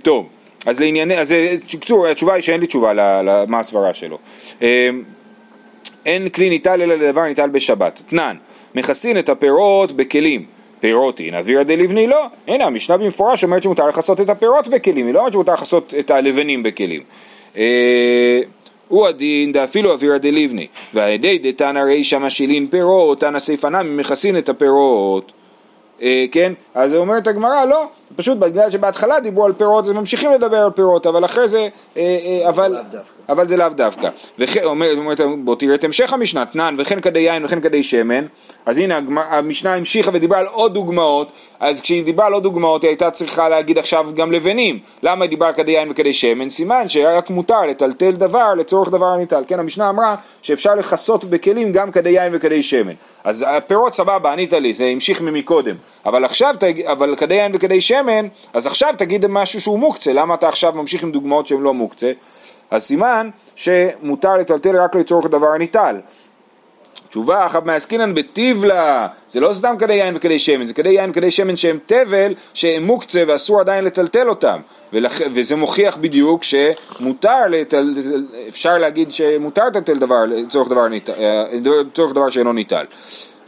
טוב, 0.02 0.28
אז 0.66 0.80
לענייני, 0.80 1.18
אז 1.18 1.34
קצור, 1.80 2.06
התשובה 2.06 2.34
היא 2.34 2.42
שאין 2.42 2.60
לי 2.60 2.66
תשובה 2.66 2.92
למה 3.22 3.58
הסברה 3.58 3.94
שלו. 3.94 4.18
אין 6.06 6.28
כלי 6.28 6.48
ניטל 6.48 6.82
אלא 6.82 6.94
לדבר 6.94 7.24
ניטל 7.24 7.48
בשבת. 7.48 8.00
תנן, 8.06 8.36
מכסין 8.74 9.18
את 9.18 9.28
הפירות 9.28 9.92
בכלים. 9.92 10.44
פירות 10.80 11.20
הנה 11.20 11.38
אווירא 11.38 11.62
דלבני 11.62 12.06
לא. 12.06 12.26
הנה 12.48 12.64
המשנה 12.64 12.96
במפורש 12.96 13.44
אומרת 13.44 13.62
שמותר 13.62 13.88
לכסות 13.88 14.20
את 14.20 14.30
הפירות 14.30 14.68
בכלים, 14.68 15.06
היא 15.06 15.14
לא 15.14 15.18
אומרת 15.18 15.32
שמותר 15.32 15.54
לכסות 15.54 15.94
את 15.98 16.10
הלבנים 16.10 16.62
בכלים. 16.62 17.02
הוא 18.88 19.06
הדין 19.06 19.52
דאפילו 19.52 19.92
אווירא 19.92 20.18
דליבני, 20.18 20.66
והידי 20.94 21.38
דתנא 21.38 21.78
רישא 21.78 22.16
משילין 22.16 22.66
פירות, 22.66 23.20
תנא 23.20 23.38
נמי 23.70 24.00
מכסין 24.00 24.38
את 24.38 24.48
הפירות. 24.48 25.32
אה, 26.02 26.24
כן? 26.32 26.52
אז 26.74 26.94
אומרת 26.94 27.26
הגמרא, 27.26 27.64
לא, 27.64 27.88
פשוט 28.16 28.38
בגלל 28.38 28.70
שבהתחלה 28.70 29.20
דיברו 29.20 29.44
על 29.44 29.52
פירות 29.52 29.84
אז 29.84 29.90
ממשיכים 29.90 30.32
לדבר 30.32 30.56
על 30.56 30.70
פירות 30.70 31.06
אבל 31.06 31.24
אחרי 31.24 31.48
זה, 31.48 31.68
אה, 31.96 32.02
אה, 32.42 32.48
אבל. 32.48 32.76
אבל 33.28 33.48
זה 33.48 33.56
לאו 33.56 33.68
דווקא. 33.68 34.08
וכן, 34.38 34.64
אומר, 34.64 34.92
אומרת, 34.96 35.20
בוא 35.44 35.56
תראה 35.56 35.74
את 35.74 35.84
המשך 35.84 36.12
המשנה, 36.12 36.46
תנן 36.46 36.76
וכן 36.78 37.00
כדי 37.00 37.20
יין 37.20 37.44
וכן 37.44 37.60
כדי 37.60 37.82
שמן, 37.82 38.24
אז 38.66 38.78
הנה 38.78 39.00
המשנה 39.30 39.74
המשיכה 39.74 40.10
ודיברה 40.14 40.38
על 40.38 40.46
עוד 40.46 40.74
דוגמאות, 40.74 41.32
אז 41.60 41.80
כשהיא 41.80 42.04
דיברה 42.04 42.26
על 42.26 42.32
עוד 42.32 42.42
דוגמאות 42.42 42.82
היא 42.82 42.88
הייתה 42.88 43.10
צריכה 43.10 43.48
להגיד 43.48 43.78
עכשיו 43.78 44.06
גם 44.14 44.32
לבנים, 44.32 44.78
למה 45.02 45.24
היא 45.24 45.30
דיברה 45.30 45.52
כדי 45.52 45.72
יין 45.72 45.90
וכדי 45.90 46.12
שמן? 46.12 46.50
סימן 46.50 46.88
שרק 46.88 47.30
מותר 47.30 47.62
לטלטל 47.62 48.10
דבר 48.10 48.54
לצורך 48.54 48.88
דבר 48.88 49.06
הניטל, 49.06 49.44
כן 49.46 49.60
המשנה 49.60 49.90
אמרה 49.90 50.14
שאפשר 50.42 50.74
לכסות 50.74 51.24
בכלים 51.24 51.72
גם 51.72 51.92
כדי 51.92 52.10
יין 52.10 52.32
וכדי 52.34 52.62
שמן, 52.62 52.94
אז 53.24 53.44
הפירות 53.48 53.94
סבבה 53.94 54.32
ענית 54.32 54.52
לי, 54.52 54.72
זה 54.72 54.84
המשיך 54.84 55.20
ממקודם, 55.20 55.74
אבל 56.06 56.24
עכשיו, 56.24 56.54
אבל 56.86 57.16
כדי 57.16 57.34
יין 57.34 57.52
וכדי 57.54 57.80
שמן, 57.80 57.97
אז 58.52 58.66
עכשיו 58.66 58.94
תגיד 58.98 59.26
משהו 59.26 59.60
שהוא 59.60 59.78
מוקצה, 59.78 60.12
למה 60.12 60.34
אתה 60.34 60.48
עכשיו 60.48 60.72
ממשיך 60.72 61.02
עם 61.02 61.12
דוגמאות 61.12 61.46
שהן 61.46 61.60
לא 61.60 61.74
מוקצה? 61.74 62.12
אז 62.70 62.82
סימן 62.82 63.30
שמותר 63.56 64.36
לטלטל 64.36 64.76
רק 64.76 64.96
לצורך 64.96 65.26
דבר 65.26 65.48
הניטל. 65.54 66.00
תשובה, 67.08 67.46
אחת 67.46 67.64
מעסקינן 67.66 68.14
בטיבלה, 68.14 69.06
זה 69.30 69.40
לא 69.40 69.52
סתם 69.52 69.74
כדי 69.78 69.94
יין 69.94 70.16
וכדי 70.16 70.38
שמן, 70.38 70.64
זה 70.66 70.74
כדי 70.74 70.88
יין 70.88 71.10
וכדי 71.10 71.30
שמן 71.30 71.56
שהם 71.56 71.78
תבל, 71.86 72.34
שהם 72.54 72.84
מוקצה 72.84 73.22
ואסור 73.26 73.60
עדיין 73.60 73.84
לטלטל 73.84 74.28
אותם. 74.28 74.60
ולכ... 74.92 75.20
וזה 75.34 75.56
מוכיח 75.56 75.96
בדיוק 75.96 76.44
שמותר 76.44 77.46
לטל... 77.48 77.94
אפשר 78.48 78.78
להגיד 78.78 79.12
שמותר 79.12 79.66
לטלטל 79.66 79.98
דבר 79.98 80.24
לצורך 80.28 80.68
דבר, 80.68 80.88
ניטל... 80.88 81.12
אה, 81.12 81.44
לצורך 81.64 82.12
דבר 82.12 82.28
שאינו 82.30 82.52
ניטל. 82.52 82.84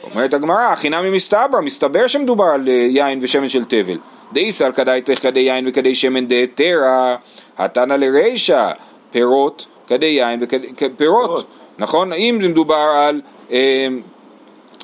אומרת 0.03 0.35
הגמרא, 0.35 0.75
חינמי 0.75 1.11
מסתברא, 1.11 1.61
מסתבר 1.63 2.07
שמדובר 2.07 2.45
על 2.45 2.69
אה, 2.69 2.73
יין 2.73 3.19
ושמן 3.23 3.49
של 3.49 3.65
תבל. 3.65 3.99
דאיסל 4.33 4.73
כדאי 4.73 5.03
תך 5.03 5.23
כדי 5.23 5.41
יין 5.41 5.69
וכדי 5.69 5.95
שמן 5.95 6.27
דהתרא, 6.27 7.17
התנא 7.59 7.95
לרישא, 7.95 8.71
פירות 9.11 9.67
כדי 9.87 10.07
יין 10.07 10.41
וכדי 10.43 10.67
פירות, 10.97 11.47
נכון? 11.79 12.13
אם 12.13 12.39
מדובר 12.43 12.93
על 12.97 13.21
אה, 13.53 13.89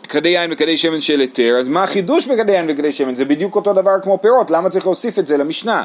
כדי 0.09 0.29
יין 0.29 0.53
וכדי 0.53 0.77
שמן 0.77 1.01
של 1.01 1.21
היתר, 1.21 1.57
אז 1.61 1.69
מה 1.69 1.83
החידוש 1.83 2.27
בכדי 2.27 2.53
יין 2.53 2.67
וכדי 2.69 2.93
שמן? 2.93 3.15
זה 3.15 3.25
בדיוק 3.25 3.57
אותו 3.57 3.73
דבר 3.73 3.91
כמו 4.03 4.19
פירות, 4.23 4.51
למה 4.51 4.71
צריך 4.71 4.87
להוסיף 4.87 5.19
את 5.19 5.27
זה 5.27 5.37
למשנה? 5.37 5.83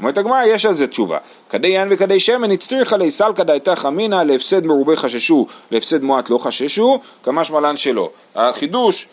אומרת 0.00 0.18
הגמרא, 0.18 0.44
יש 0.44 0.66
על 0.66 0.74
זה 0.74 0.86
תשובה. 0.86 1.18
כדי 1.50 1.68
יין 1.68 1.88
וכדי 1.90 2.20
שמן 2.20 2.50
הצטריכה 2.50 2.96
לי 2.96 3.10
סלקא 3.10 3.42
דייתך 3.42 3.84
אמינא 3.88 4.22
להפסד 4.22 4.66
מרובה 4.66 4.96
חששו, 4.96 5.46
להפסד 5.70 6.02
מועט 6.02 6.30
לא 6.30 6.38
חששו, 6.38 7.00
כמשמע 7.24 7.60
לן 7.60 7.76
שלא. 7.76 8.10
החידוש, 8.34 9.08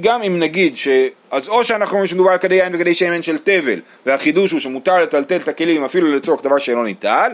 גם 0.00 0.22
אם 0.22 0.38
נגיד 0.38 0.76
ש... 0.76 0.88
אז 1.30 1.48
או 1.48 1.64
שאנחנו 1.64 1.92
אומרים 1.92 2.06
שמדובר 2.06 2.30
על 2.30 2.38
כדי 2.38 2.54
יין 2.54 2.74
וכדי 2.74 2.94
שמן 2.94 3.22
של 3.22 3.38
תבל, 3.38 3.80
והחידוש 4.06 4.52
הוא 4.52 4.60
שמותר 4.60 5.02
לטלטל 5.02 5.36
את 5.36 5.48
הכלים 5.48 5.84
אפילו 5.84 6.16
לצורך 6.16 6.42
דבר 6.42 6.58
שאינו 6.58 6.84
ניטל. 6.84 7.32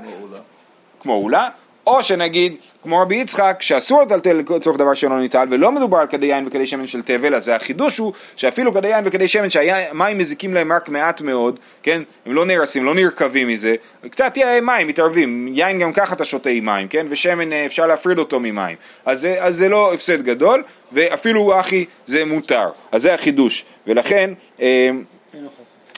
כמו 1.01 1.15
אולה, 1.15 1.49
או 1.87 2.03
שנגיד, 2.03 2.53
כמו 2.85 2.99
רבי 3.01 3.17
יצחק, 3.17 3.57
שאסור 3.61 4.03
לטלטל 4.03 4.43
לצורך 4.57 4.77
דבר 4.79 4.95
שאינו 4.95 5.19
ניטל, 5.19 5.47
ולא 5.51 5.73
מדובר 5.73 5.99
על 5.99 6.07
כדי 6.07 6.27
יין 6.27 6.47
וכדי 6.47 6.67
שמן 6.67 6.87
של 6.87 7.03
תבל, 7.03 7.35
אז 7.35 7.49
החידוש 7.49 7.99
הוא 7.99 8.13
שאפילו 8.37 8.73
כדי 8.73 8.89
יין 8.89 9.05
וכדי 9.07 9.29
שמן 9.29 9.51
שהמים 9.51 10.19
מזיקים 10.19 10.55
להם 10.55 10.73
רק 10.73 10.89
מעט 10.89 11.21
מאוד, 11.21 11.59
כן, 11.83 12.03
הם 12.27 12.33
לא 12.33 12.47
נהרסים, 12.47 12.85
לא 12.85 12.95
נרקבים 12.95 13.49
מזה, 13.49 13.75
קצת 14.11 14.35
מים 14.63 14.89
מתערבים, 14.89 15.49
יין 15.55 15.79
גם 15.79 15.93
ככה 15.93 16.15
אתה 16.15 16.25
שותה 16.25 16.51
עם 16.51 16.65
מים, 16.65 16.89
כן, 16.89 17.07
ושמן 17.11 17.53
אה, 17.53 17.67
אפשר 17.67 17.87
להפריד 17.87 18.19
אותו 18.19 18.41
ממים, 18.41 18.77
אז, 19.05 19.21
זה- 19.21 19.37
אז 19.45 19.57
זה 19.57 19.69
לא 19.69 19.95
הפסד 19.95 20.23
גדול, 20.23 20.63
ואפילו 20.93 21.61
אחי 21.61 21.85
זה 22.07 22.25
מותר, 22.25 22.67
אז 22.93 23.03
זה 23.03 23.15
החידוש, 23.15 23.65
ולכן 23.87 24.31
אה, 24.61 24.91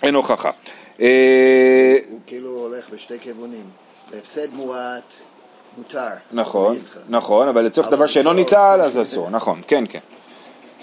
אין 0.02 0.14
הוכחה. 0.14 0.50
אה, 1.00 1.96
הוא 2.10 2.20
כאילו 2.26 2.48
הולך 2.48 2.90
בשתי 2.90 3.18
כיוונים. 3.20 3.64
בהפסד 4.10 4.54
מועט, 4.54 5.02
מותר. 5.76 6.08
נכון. 6.32 6.76
נכון, 7.08 7.48
אבל 7.48 7.62
לצורך 7.64 7.90
דבר 7.90 8.06
שאינו 8.06 8.32
ניטל 8.32 8.80
אז 8.84 9.00
אסור, 9.00 9.30
נכון, 9.30 9.62
כן, 9.68 9.84
כן. 9.88 9.98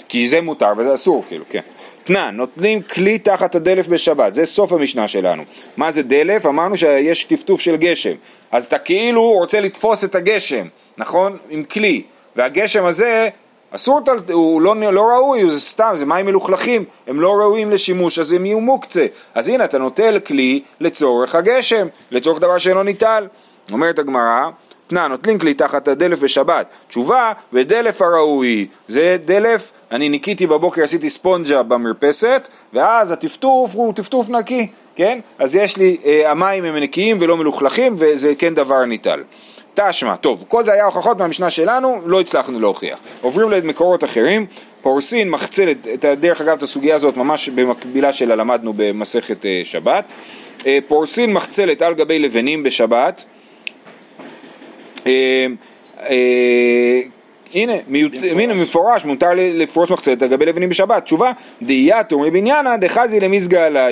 כי 0.07 0.27
זה 0.27 0.41
מותר 0.41 0.71
וזה 0.77 0.93
אסור, 0.93 1.23
כאילו, 1.27 1.45
כן. 1.49 1.59
תנן, 2.03 2.35
נוטלים 2.35 2.81
כלי 2.81 3.19
תחת 3.19 3.55
הדלף 3.55 3.87
בשבת, 3.87 4.35
זה 4.35 4.45
סוף 4.45 4.73
המשנה 4.73 5.07
שלנו. 5.07 5.43
מה 5.77 5.91
זה 5.91 6.03
דלף? 6.03 6.45
אמרנו 6.45 6.77
שיש 6.77 7.25
טפטוף 7.25 7.61
של 7.61 7.75
גשם. 7.75 8.13
אז 8.51 8.65
אתה 8.65 8.77
כאילו 8.77 9.31
רוצה 9.31 9.59
לתפוס 9.59 10.03
את 10.03 10.15
הגשם, 10.15 10.67
נכון? 10.97 11.37
עם 11.49 11.63
כלי. 11.63 12.03
והגשם 12.35 12.85
הזה, 12.85 13.29
אסור, 13.71 13.99
הוא 14.33 14.61
לא, 14.61 14.75
לא 14.75 15.01
ראוי, 15.01 15.49
זה 15.49 15.59
סתם, 15.59 15.93
זה 15.97 16.05
מים 16.05 16.25
מלוכלכים, 16.25 16.85
הם 17.07 17.21
לא 17.21 17.31
ראויים 17.31 17.71
לשימוש, 17.71 18.19
אז 18.19 18.33
הם 18.33 18.45
יהיו 18.45 18.59
מוקצה. 18.59 19.05
אז 19.35 19.47
הנה, 19.47 19.65
אתה 19.65 19.77
נוטל 19.77 20.19
כלי 20.19 20.61
לצורך 20.79 21.35
הגשם, 21.35 21.87
לצורך 22.11 22.39
דבר 22.39 22.57
שאינו 22.57 22.83
ניטל. 22.83 23.27
אומרת 23.71 23.99
הגמרא, 23.99 24.49
תנא, 24.87 25.07
נוטלים 25.07 25.39
כלי 25.39 25.53
תחת 25.53 25.87
הדלף 25.87 26.19
בשבת. 26.19 26.65
תשובה, 26.87 27.33
ודלף 27.53 28.01
הראוי. 28.01 28.67
זה 28.87 29.17
דלף, 29.25 29.71
אני 29.91 30.09
ניקיתי 30.09 30.47
בבוקר, 30.47 30.83
עשיתי 30.83 31.09
ספונג'ה 31.09 31.63
במרפסת, 31.63 32.47
ואז 32.73 33.11
הטפטוף 33.11 33.75
הוא 33.75 33.93
טפטוף 33.93 34.29
נקי, 34.29 34.67
כן? 34.95 35.19
אז 35.39 35.55
יש 35.55 35.77
לי, 35.77 35.97
אה, 36.05 36.31
המים 36.31 36.65
הם 36.65 36.75
נקיים 36.75 37.17
ולא 37.21 37.37
מלוכלכים, 37.37 37.95
וזה 37.99 38.35
כן 38.35 38.55
דבר 38.55 38.85
ניטל. 38.85 39.23
תשמע, 39.73 40.15
טוב, 40.15 40.43
כל 40.47 40.65
זה 40.65 40.73
היה 40.73 40.85
הוכחות 40.85 41.17
מהמשנה 41.17 41.49
שלנו, 41.49 42.01
לא 42.05 42.21
הצלחנו 42.21 42.59
להוכיח. 42.59 42.99
עוברים 43.21 43.51
למקורות 43.51 44.03
אחרים, 44.03 44.45
פורסין, 44.81 45.29
מחצלת, 45.29 45.87
את, 45.93 46.05
דרך 46.05 46.41
אגב 46.41 46.57
את 46.57 46.63
הסוגיה 46.63 46.95
הזאת 46.95 47.17
ממש 47.17 47.49
במקבילה 47.49 48.13
שלה 48.13 48.35
למדנו 48.35 48.73
במסכת 48.75 49.45
אה, 49.45 49.61
שבת. 49.63 50.03
אה, 50.65 50.79
פורסין 50.87 51.33
מחצלת 51.33 51.81
על 51.81 51.93
גבי 51.93 52.19
לבנים 52.19 52.63
בשבת. 52.63 53.25
אה, 55.07 55.45
אה, 56.09 57.01
הנה, 57.53 57.73
מיוט- 57.87 58.23
הנה 58.39 58.53
מפורש, 58.53 59.05
מותר 59.05 59.29
לפרוס 59.35 59.89
מחצלת 59.89 60.21
על 60.21 60.27
גבי 60.29 60.45
לבנים 60.45 60.69
בשבת. 60.69 61.03
תשובה, 61.03 61.31
דייתו 61.61 62.19
מבניינה 62.19 62.77
דחזי 62.77 63.19
למזגה 63.19 63.65
עליו. 63.65 63.89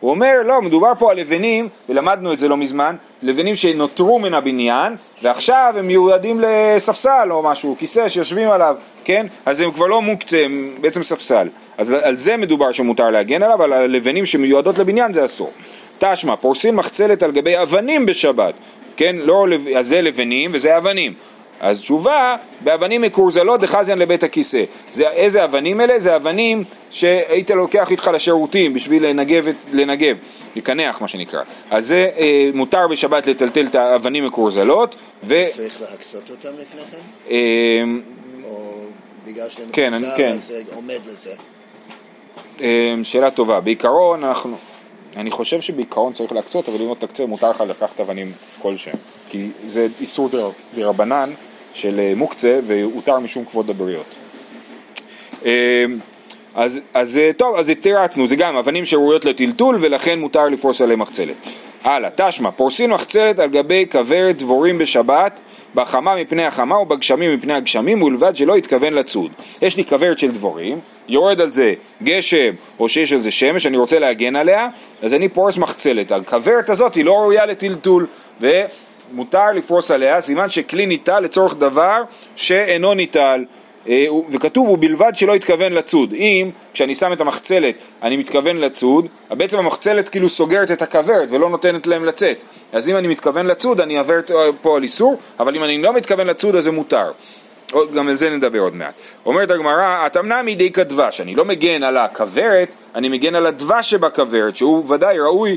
הוא 0.00 0.10
אומר, 0.10 0.32
לא, 0.46 0.62
מדובר 0.62 0.92
פה 0.98 1.10
על 1.10 1.16
לבנים, 1.20 1.68
ולמדנו 1.88 2.32
את 2.32 2.38
זה 2.38 2.48
לא 2.48 2.56
מזמן, 2.56 2.96
לבנים 3.22 3.56
שנותרו 3.56 4.18
מן 4.18 4.34
הבניין, 4.34 4.96
ועכשיו 5.22 5.74
הם 5.78 5.86
מיועדים 5.86 6.40
לספסל 6.46 7.28
או 7.30 7.42
משהו, 7.42 7.76
כיסא 7.78 8.08
שיושבים 8.08 8.50
עליו, 8.50 8.76
כן? 9.04 9.26
אז 9.46 9.60
הם 9.60 9.70
כבר 9.70 9.86
לא 9.86 10.02
מוקצה, 10.02 10.44
הם 10.44 10.74
בעצם 10.80 11.02
ספסל. 11.02 11.48
אז 11.78 11.92
על 11.92 12.16
זה 12.16 12.36
מדובר 12.36 12.72
שמותר 12.72 13.10
להגן 13.10 13.42
עליו, 13.42 13.54
אבל 13.54 13.72
על 13.72 13.82
הלבנים 13.82 14.26
שמיועדות 14.26 14.78
לבניין 14.78 15.12
זה 15.12 15.24
אסור. 15.24 15.50
תשמע, 15.98 16.36
פורסים 16.36 16.76
מחצלת 16.76 17.22
על 17.22 17.32
גבי 17.32 17.62
אבנים 17.62 18.06
בשבת, 18.06 18.54
כן? 18.96 19.16
לא, 19.18 19.46
אז 19.78 19.86
זה 19.88 20.02
לבנים 20.02 20.50
וזה 20.54 20.76
אבנים. 20.76 21.12
אז 21.60 21.78
תשובה, 21.78 22.36
באבנים 22.60 23.00
מקורזלות 23.02 23.60
דחזיין 23.60 23.98
לבית 23.98 24.22
הכיסא. 24.22 24.64
זה, 24.90 25.08
איזה 25.08 25.44
אבנים 25.44 25.80
אלה? 25.80 25.98
זה 25.98 26.16
אבנים 26.16 26.64
שהיית 26.90 27.50
לוקח 27.50 27.90
איתך 27.90 28.10
לשירותים 28.14 28.74
בשביל 28.74 29.06
לנגב, 29.06 29.46
לנגב, 29.72 30.16
לקנח 30.56 31.00
מה 31.00 31.08
שנקרא. 31.08 31.42
אז 31.70 31.86
זה 31.86 32.08
אה, 32.18 32.50
מותר 32.54 32.88
בשבת 32.90 33.26
לטלטל 33.26 33.66
את 33.66 33.74
האבנים 33.74 34.26
מקורזלות, 34.26 34.94
ו... 35.24 35.44
צריך 35.52 35.80
להקצות 35.80 36.30
אותם 36.30 36.48
לפני 36.60 36.82
כן? 36.90 36.96
אה, 37.30 37.82
או 38.44 38.74
בגלל 39.26 39.48
שהם 39.50 39.68
כן, 39.72 39.94
אני- 39.94 40.02
מקוצר, 40.06 40.16
כן. 40.16 40.32
אז 40.32 40.46
זה 40.46 40.62
עומד 40.74 40.98
לזה? 41.06 41.32
אה, 42.60 42.94
שאלה 43.02 43.30
טובה. 43.30 43.60
בעיקרון 43.60 44.24
אנחנו... 44.24 44.56
אני 45.16 45.30
חושב 45.30 45.60
שבעיקרון 45.60 46.12
צריך 46.12 46.32
להקצות, 46.32 46.68
אבל 46.68 46.82
אם 46.82 46.88
לא 46.88 46.96
תקצה 46.98 47.26
מותר 47.26 47.50
לך 47.50 47.60
לקחת 47.68 48.00
אבנים 48.00 48.26
כלשהם. 48.62 48.96
כי 49.28 49.48
זה 49.66 49.86
איסור 50.00 50.28
דר- 50.28 50.50
דרבנן 50.74 51.30
של 51.74 52.00
אה, 52.00 52.12
מוקצה 52.16 52.60
והותר 52.66 53.18
משום 53.18 53.44
כבוד 53.44 53.70
הבריות. 53.70 54.06
אה, 55.46 55.84
אז, 56.54 56.80
אז 56.94 57.18
אה, 57.18 57.30
טוב, 57.36 57.56
אז 57.56 57.68
התרצנו, 57.68 58.26
זה 58.26 58.36
גם 58.36 58.56
אבנים 58.56 58.84
שראויות 58.84 59.24
לטלטול 59.24 59.78
ולכן 59.80 60.18
מותר 60.18 60.44
לפרוס 60.44 60.80
עליהם 60.80 61.00
מחצלת. 61.00 61.36
הלאה, 61.84 62.10
תשמע, 62.16 62.50
פורסין 62.50 62.90
מחצלת 62.90 63.38
על 63.38 63.48
גבי 63.50 63.86
כוורת 63.92 64.36
דבורים 64.38 64.78
בשבת, 64.78 65.40
בחמה 65.74 66.16
מפני 66.16 66.46
החמה 66.46 66.78
ובגשמים 66.78 67.34
מפני 67.34 67.54
הגשמים, 67.54 68.02
ובלבד 68.02 68.36
שלא 68.36 68.58
יתכוון 68.58 68.92
לצוד. 68.92 69.30
יש 69.62 69.76
לי 69.76 69.84
כוורת 69.84 70.18
של 70.18 70.30
דבורים, 70.30 70.80
יורד 71.08 71.40
על 71.40 71.50
זה 71.50 71.74
גשם 72.02 72.54
או 72.80 72.88
שיש 72.88 73.12
על 73.12 73.20
זה 73.20 73.30
שמש, 73.30 73.66
אני 73.66 73.76
רוצה 73.76 73.98
להגן 73.98 74.36
עליה, 74.36 74.68
אז 75.02 75.14
אני 75.14 75.28
פורס 75.28 75.56
מחצלת. 75.56 76.12
הכוורת 76.12 76.70
הזאת 76.70 76.94
היא 76.94 77.04
לא 77.04 77.12
ראויה 77.12 77.46
לטלטול, 77.46 78.06
ומותר 78.40 79.52
לפרוס 79.54 79.90
עליה, 79.90 80.20
סימן 80.20 80.48
שכלי 80.48 80.86
ניטל 80.86 81.20
לצורך 81.20 81.54
דבר 81.54 82.02
שאינו 82.36 82.94
ניטל. 82.94 83.44
אה, 83.88 84.06
וכתוב 84.30 84.68
ובלבד 84.68 85.12
שלא 85.14 85.34
התכוון 85.34 85.72
לצוד. 85.72 86.12
אם 86.12 86.50
כשאני 86.74 86.94
שם 86.94 87.12
את 87.12 87.20
המחצלת 87.20 87.74
אני 88.02 88.16
מתכוון 88.16 88.56
לצוד, 88.56 89.06
בעצם 89.30 89.58
המחצלת 89.58 90.08
כאילו 90.08 90.28
סוגרת 90.28 90.70
את 90.70 90.82
הכוורת 90.82 91.28
ולא 91.30 91.50
נותנת 91.50 91.86
להם 91.86 92.04
לצאת. 92.04 92.38
אז 92.72 92.88
אם 92.88 92.96
אני 92.96 93.08
מתכוון 93.08 93.46
לצוד 93.46 93.80
אני 93.80 93.98
אעבר 93.98 94.20
פה 94.62 94.76
על 94.76 94.82
איסור, 94.82 95.18
אבל 95.40 95.56
אם 95.56 95.64
אני 95.64 95.82
לא 95.82 95.94
מתכוון 95.94 96.26
לצוד 96.26 96.56
אז 96.56 96.64
זה 96.64 96.72
מותר. 96.72 97.10
גם 97.94 98.08
על 98.08 98.16
זה 98.16 98.30
נדבר 98.30 98.58
עוד 98.58 98.74
מעט. 98.74 98.94
אומרת 99.26 99.50
הגמרא, 99.50 100.06
התמנה 100.06 100.42
מידי 100.42 100.72
כדבש, 100.72 101.20
אני 101.20 101.34
לא 101.34 101.44
מגן 101.44 101.82
על 101.82 101.96
הכוורת, 101.96 102.68
אני 102.94 103.08
מגן 103.08 103.34
על 103.34 103.46
הדבש 103.46 103.90
שבכוורת, 103.90 104.56
שהוא 104.56 104.92
ודאי 104.92 105.18
ראוי, 105.18 105.56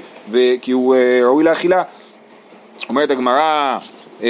כי 0.62 0.72
הוא 0.72 0.96
אה, 0.96 1.20
ראוי 1.24 1.44
לאכילה. 1.44 1.84
אומרת 2.90 3.12
הגמרא, 3.12 3.78
אמ, 4.22 4.28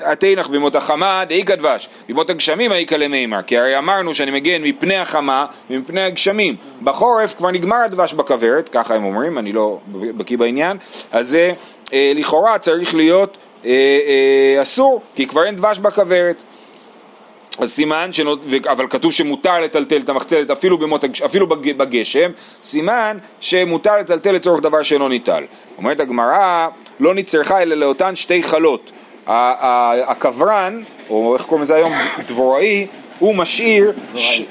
התנח 0.00 0.46
בימות 0.48 0.74
החמה 0.74 1.24
דאיכא 1.28 1.54
דבש, 1.54 1.88
בימות 2.06 2.30
הגשמים 2.30 2.72
האיכא 2.72 2.94
למימר, 2.94 3.42
כי 3.42 3.58
הרי 3.58 3.78
אמרנו 3.78 4.14
שאני 4.14 4.30
מגן 4.30 4.62
מפני 4.62 4.96
החמה 4.96 5.46
ומפני 5.70 6.02
הגשמים. 6.02 6.56
בחורף 6.82 7.34
כבר 7.34 7.50
נגמר 7.50 7.76
הדבש 7.76 8.12
בכוורת, 8.14 8.68
ככה 8.68 8.94
הם 8.94 9.04
אומרים, 9.04 9.38
אני 9.38 9.52
לא 9.52 9.78
בקיא 9.92 10.38
בעניין, 10.38 10.76
אז 11.12 11.28
זה 11.28 11.52
אה, 11.92 12.12
לכאורה 12.14 12.58
צריך 12.58 12.94
להיות 12.94 13.36
אה, 13.64 13.70
אה, 14.56 14.62
אסור, 14.62 15.02
כי 15.16 15.26
כבר 15.26 15.44
אין 15.44 15.56
דבש 15.56 15.78
בכוורת. 15.78 16.36
אז 17.58 17.72
סימן, 17.72 18.12
שנות, 18.12 18.40
אבל 18.70 18.86
כתוב 18.90 19.12
שמותר 19.12 19.60
לטלטל 19.60 19.96
את 19.96 20.08
המחצלת 20.08 20.50
אפילו, 20.50 20.78
במות, 20.78 21.04
אפילו 21.24 21.46
בג- 21.48 21.76
בגשם, 21.76 22.30
סימן 22.62 23.18
שמותר 23.40 23.96
לטלטל 23.96 24.32
לצורך 24.32 24.62
דבר 24.62 24.82
שאינו 24.82 25.08
ניטל. 25.08 25.44
אומרת 25.78 26.00
הגמרא, 26.00 26.68
לא 27.00 27.14
נצרכה 27.14 27.62
אלא 27.62 27.74
לאותן 27.74 28.14
שתי 28.14 28.42
חלות. 28.42 28.92
הקברן, 29.26 30.82
או 31.10 31.34
איך 31.34 31.44
קוראים 31.44 31.62
לזה 31.62 31.74
היום, 31.74 31.92
דבוראי, 32.28 32.86
הוא 33.18 33.34
משאיר, 33.34 33.92
ש, 34.14 34.42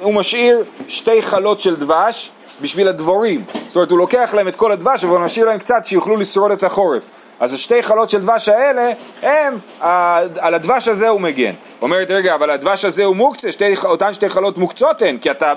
הוא 0.00 0.14
משאיר 0.14 0.64
שתי 0.88 1.22
חלות 1.22 1.60
של 1.60 1.76
דבש 1.76 2.30
בשביל 2.60 2.88
הדבורים. 2.88 3.44
זאת 3.66 3.76
אומרת, 3.76 3.90
הוא 3.90 3.98
לוקח 3.98 4.34
להם 4.34 4.48
את 4.48 4.56
כל 4.56 4.72
הדבש 4.72 5.04
והוא 5.04 5.18
משאיר 5.18 5.46
להם 5.46 5.58
קצת 5.58 5.86
שיוכלו 5.86 6.16
לשרוד 6.16 6.50
את 6.50 6.62
החורף. 6.62 7.02
אז 7.40 7.54
השתי 7.54 7.82
חלות 7.82 8.10
של 8.10 8.20
דבש 8.20 8.48
האלה, 8.48 8.92
הם, 9.22 9.58
על 10.38 10.54
הדבש 10.54 10.88
הזה 10.88 11.08
הוא 11.08 11.20
מגן. 11.20 11.52
אומרת, 11.82 12.10
רגע, 12.10 12.34
אבל 12.34 12.50
הדבש 12.50 12.84
הזה 12.84 13.04
הוא 13.04 13.16
מוקצה, 13.16 13.52
שתי, 13.52 13.74
אותן 13.84 14.12
שתי 14.12 14.28
חלות 14.28 14.58
מוקצות 14.58 15.02
הן, 15.02 15.18
כי 15.18 15.30
אתה 15.30 15.52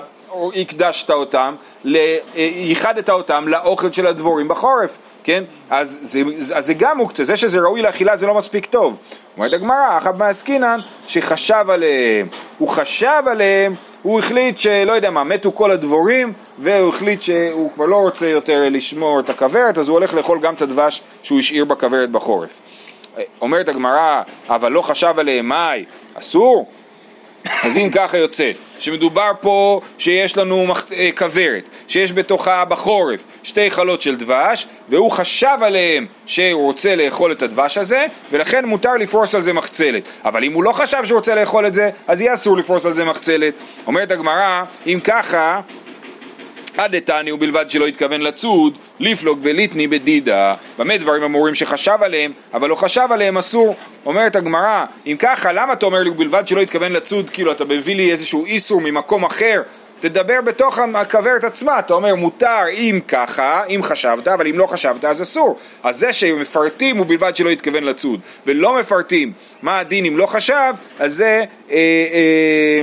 הקדשת 0.56 1.10
אותם, 1.10 1.54
ל- 1.84 2.16
ייחדת 2.34 3.10
אותם 3.10 3.48
לאוכל 3.48 3.92
של 3.92 4.06
הדבורים 4.06 4.48
בחורף, 4.48 4.90
כן? 5.24 5.44
אז 5.70 5.98
זה, 6.02 6.20
אז 6.54 6.66
זה 6.66 6.74
גם 6.74 6.96
מוקצה, 6.98 7.24
זה 7.24 7.36
שזה 7.36 7.58
ראוי 7.58 7.82
לאכילה 7.82 8.16
זה 8.16 8.26
לא 8.26 8.34
מספיק 8.34 8.66
טוב. 8.66 8.98
אומרת 9.36 9.52
הגמרא, 9.52 9.98
אחת 9.98 10.14
מעסקינן, 10.14 10.78
שחשב 11.06 11.64
עליהם, 11.68 12.28
הוא 12.58 12.68
חשב 12.68 13.22
עליהם, 13.26 13.74
הוא 14.02 14.18
החליט 14.18 14.56
שלא 14.56 14.92
יודע 14.92 15.10
מה, 15.10 15.24
מתו 15.24 15.52
כל 15.52 15.70
הדבורים, 15.70 16.32
והוא 16.58 16.88
החליט 16.88 17.22
שהוא 17.22 17.72
כבר 17.74 17.86
לא 17.86 17.96
רוצה 17.96 18.26
יותר 18.26 18.62
לשמור 18.70 19.20
את 19.20 19.30
הכוורת, 19.30 19.78
אז 19.78 19.88
הוא 19.88 19.94
הולך 19.94 20.14
לאכול 20.14 20.40
גם 20.40 20.54
את 20.54 20.62
הדבש 20.62 21.02
שהוא 21.22 21.38
השאיר 21.38 21.64
בכוורת 21.64 22.10
בחורף. 22.10 22.60
אומרת 23.40 23.68
הגמרא, 23.68 24.22
אבל 24.48 24.72
לא 24.72 24.82
חשב 24.82 25.14
עליהם 25.18 25.48
מאי, 25.48 25.84
אסור? 26.14 26.66
אז 27.62 27.76
אם 27.76 27.90
ככה 27.90 28.18
יוצא, 28.18 28.50
שמדובר 28.78 29.30
פה 29.40 29.80
שיש 29.98 30.36
לנו 30.36 30.66
אה, 30.92 31.10
כוורת, 31.18 31.62
שיש 31.88 32.12
בתוכה 32.12 32.64
בחורף 32.64 33.20
שתי 33.42 33.70
חלות 33.70 34.02
של 34.02 34.16
דבש, 34.16 34.66
והוא 34.88 35.10
חשב 35.10 35.56
עליהם 35.60 36.06
שהוא 36.26 36.62
רוצה 36.62 36.96
לאכול 36.96 37.32
את 37.32 37.42
הדבש 37.42 37.78
הזה, 37.78 38.06
ולכן 38.30 38.64
מותר 38.64 38.94
לפרוס 38.94 39.34
על 39.34 39.42
זה 39.42 39.52
מחצלת. 39.52 40.02
אבל 40.24 40.44
אם 40.44 40.52
הוא 40.52 40.64
לא 40.64 40.72
חשב 40.72 41.04
שהוא 41.04 41.16
רוצה 41.16 41.34
לאכול 41.34 41.66
את 41.66 41.74
זה, 41.74 41.90
אז 42.06 42.20
יהיה 42.20 42.34
אסור 42.34 42.56
לפרוס 42.56 42.86
על 42.86 42.92
זה 42.92 43.04
מחצלת. 43.04 43.54
אומרת 43.86 44.10
הגמרא, 44.10 44.62
אם 44.86 45.00
ככה, 45.04 45.60
עד 46.76 46.96
דתני 46.96 47.32
ובלבד 47.32 47.70
שלא 47.70 47.86
התכוון 47.86 48.20
לצוד, 48.20 48.78
לפלוג 49.00 49.38
וליטני 49.42 49.88
בדידה. 49.88 50.54
במה 50.78 50.96
דברים 50.96 51.22
אמורים 51.22 51.54
שחשב 51.54 51.98
עליהם, 52.00 52.32
אבל 52.54 52.68
לא 52.68 52.74
חשב 52.74 53.08
עליהם 53.10 53.38
אסור. 53.38 53.76
אומרת 54.06 54.36
הגמרא, 54.36 54.84
אם 55.06 55.16
ככה, 55.18 55.52
למה 55.52 55.72
אתה 55.72 55.86
אומר 55.86 56.02
לי 56.02 56.10
ובלבד 56.10 56.48
שלא 56.48 56.60
התכוון 56.60 56.92
לצוד, 56.92 57.30
כאילו 57.30 57.52
אתה 57.52 57.64
מביא 57.64 57.96
לי 57.96 58.10
איזשהו 58.10 58.44
איסור 58.44 58.80
ממקום 58.80 59.24
אחר, 59.24 59.62
תדבר 60.00 60.40
בתוך 60.40 60.78
הכוורת 60.94 61.44
עצמה, 61.44 61.78
אתה 61.78 61.94
אומר 61.94 62.14
מותר 62.14 62.62
אם 62.72 63.00
ככה, 63.08 63.64
אם 63.64 63.80
חשבת, 63.82 64.28
אבל 64.28 64.46
אם 64.46 64.58
לא 64.58 64.66
חשבת 64.66 65.04
אז 65.04 65.22
אסור. 65.22 65.58
אז 65.82 65.96
זה 65.96 66.12
שמפרטים 66.12 67.00
ובלבד 67.00 67.36
שלא 67.36 67.50
התכוון 67.50 67.84
לצוד, 67.84 68.20
ולא 68.46 68.78
מפרטים 68.80 69.32
מה 69.62 69.78
הדין 69.78 70.04
אם 70.04 70.18
לא 70.18 70.26
חשב, 70.26 70.74
אז 70.98 71.14
זה 71.14 71.44
אה, 71.70 71.76
אה, 71.76 72.82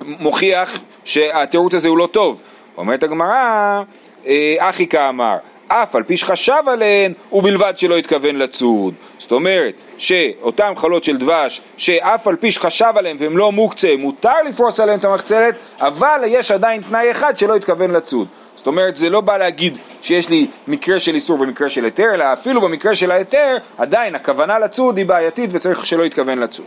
מוכיח 0.00 0.80
שהתירוץ 1.04 1.74
הזה 1.74 1.88
הוא 1.88 1.98
לא 1.98 2.08
טוב. 2.12 2.42
אומרת 2.76 3.02
הגמרא, 3.02 3.82
אה, 4.26 4.56
אחי 4.58 4.86
כאמר, 4.86 5.36
אף 5.68 5.96
על 5.96 6.02
פי 6.02 6.16
שחשב 6.16 6.62
עליהן, 6.66 7.12
ובלבד 7.32 7.72
שלא 7.76 7.96
התכוון 7.96 8.36
לצוד. 8.36 8.94
זאת 9.18 9.32
אומרת, 9.32 9.74
שאותן 9.96 10.72
חלות 10.76 11.04
של 11.04 11.16
דבש, 11.16 11.60
שאף 11.76 12.28
על 12.28 12.36
פי 12.36 12.52
שחשב 12.52 12.92
עליהן 12.96 13.16
והן 13.20 13.32
לא 13.32 13.52
מוקצה, 13.52 13.94
מותר 13.98 14.42
לפרוס 14.48 14.80
עליהן 14.80 14.98
את 14.98 15.04
המחצלת, 15.04 15.54
אבל 15.80 16.20
יש 16.26 16.50
עדיין 16.50 16.82
תנאי 16.82 17.10
אחד 17.10 17.36
שלא 17.36 17.56
התכוון 17.56 17.90
לצוד. 17.90 18.28
זאת 18.56 18.66
אומרת, 18.66 18.96
זה 18.96 19.10
לא 19.10 19.20
בא 19.20 19.36
להגיד 19.36 19.78
שיש 20.02 20.28
לי 20.28 20.46
מקרה 20.68 21.00
של 21.00 21.14
איסור 21.14 21.40
ומקרה 21.40 21.70
של 21.70 21.84
היתר, 21.84 22.14
אלא 22.14 22.32
אפילו 22.32 22.60
במקרה 22.60 22.94
של 22.94 23.10
ההיתר, 23.10 23.56
עדיין 23.78 24.14
הכוונה 24.14 24.58
לצוד 24.58 24.96
היא 24.96 25.06
בעייתית 25.06 25.50
וצריך 25.52 25.86
שלא 25.86 26.02
יתכוון 26.02 26.38
לצוד. 26.38 26.66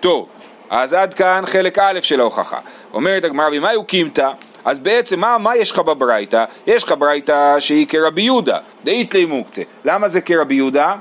טוב, 0.00 0.26
אז 0.70 0.94
עד 0.94 1.14
כאן 1.14 1.42
חלק 1.46 1.78
א' 1.78 1.98
של 2.02 2.20
ההוכחה. 2.20 2.58
אומרת 2.94 3.24
הגמרא, 3.24 3.50
במה 3.50 3.70
הוא 3.70 3.84
קימתא? 3.84 4.30
אז 4.66 4.80
בעצם 4.80 5.20
מה, 5.20 5.38
מה 5.38 5.56
יש 5.56 5.70
לך 5.70 5.78
בברייתא? 5.78 6.44
יש 6.66 6.82
לך 6.82 6.94
ברייתא 6.98 7.60
שהיא 7.60 7.86
כרבי 7.86 8.22
יהודה, 8.22 8.58
דאית 8.84 9.14
לי 9.14 9.24
מוקצה. 9.24 9.62
למה 9.84 10.08
זה 10.08 10.20
כרבי 10.20 10.54
יהודה? 10.54 10.94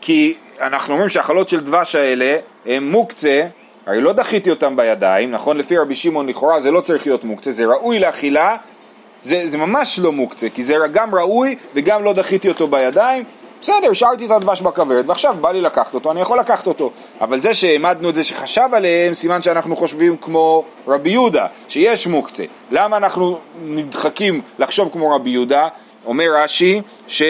כי 0.00 0.34
אנחנו 0.60 0.92
אומרים 0.92 1.08
שהחלות 1.08 1.48
של 1.48 1.60
דבש 1.60 1.94
האלה 1.94 2.36
הם 2.66 2.90
מוקצה, 2.90 3.46
הרי 3.86 4.00
לא 4.00 4.12
דחיתי 4.12 4.50
אותם 4.50 4.76
בידיים, 4.76 5.30
נכון? 5.30 5.56
לפי 5.56 5.78
רבי 5.78 5.94
שמעון 5.94 6.26
לכאורה 6.28 6.60
זה 6.60 6.70
לא 6.70 6.80
צריך 6.80 7.06
להיות 7.06 7.24
מוקצה, 7.24 7.50
זה 7.50 7.66
ראוי 7.66 7.98
לאכילה, 7.98 8.56
זה, 9.22 9.42
זה 9.46 9.58
ממש 9.58 9.98
לא 9.98 10.12
מוקצה, 10.12 10.48
כי 10.54 10.62
זה 10.62 10.74
גם 10.92 11.14
ראוי 11.14 11.56
וגם 11.74 12.04
לא 12.04 12.12
דחיתי 12.12 12.48
אותו 12.48 12.66
בידיים, 12.66 13.24
בסדר, 13.60 13.90
השארתי 13.90 14.26
את 14.26 14.30
הדבש 14.30 14.60
בכוורת 14.60 15.04
ועכשיו 15.06 15.34
בא 15.40 15.52
לי 15.52 15.60
לקחת 15.60 15.94
אותו, 15.94 16.10
אני 16.10 16.20
יכול 16.20 16.38
לקחת 16.38 16.66
אותו. 16.66 16.90
אבל 17.20 17.40
זה 17.40 17.54
שהעמדנו 17.54 18.10
את 18.10 18.14
זה 18.14 18.24
שחשב 18.24 18.68
עליהם, 18.72 19.14
סימן 19.14 19.42
שאנחנו 19.42 19.76
חושבים 19.76 20.16
כמו 20.16 20.64
רבי 20.86 21.10
יהודה, 21.10 21.46
שיש 21.68 22.06
מוקצה. 22.06 22.44
למה 22.70 22.96
אנחנו 22.96 23.38
נדחקים 23.62 24.40
לחשוב 24.58 24.88
כמו 24.92 25.14
רבי 25.14 25.30
יהודה? 25.30 25.68
אומר 26.06 26.24
רש"י, 26.36 26.82
ש... 27.08 27.22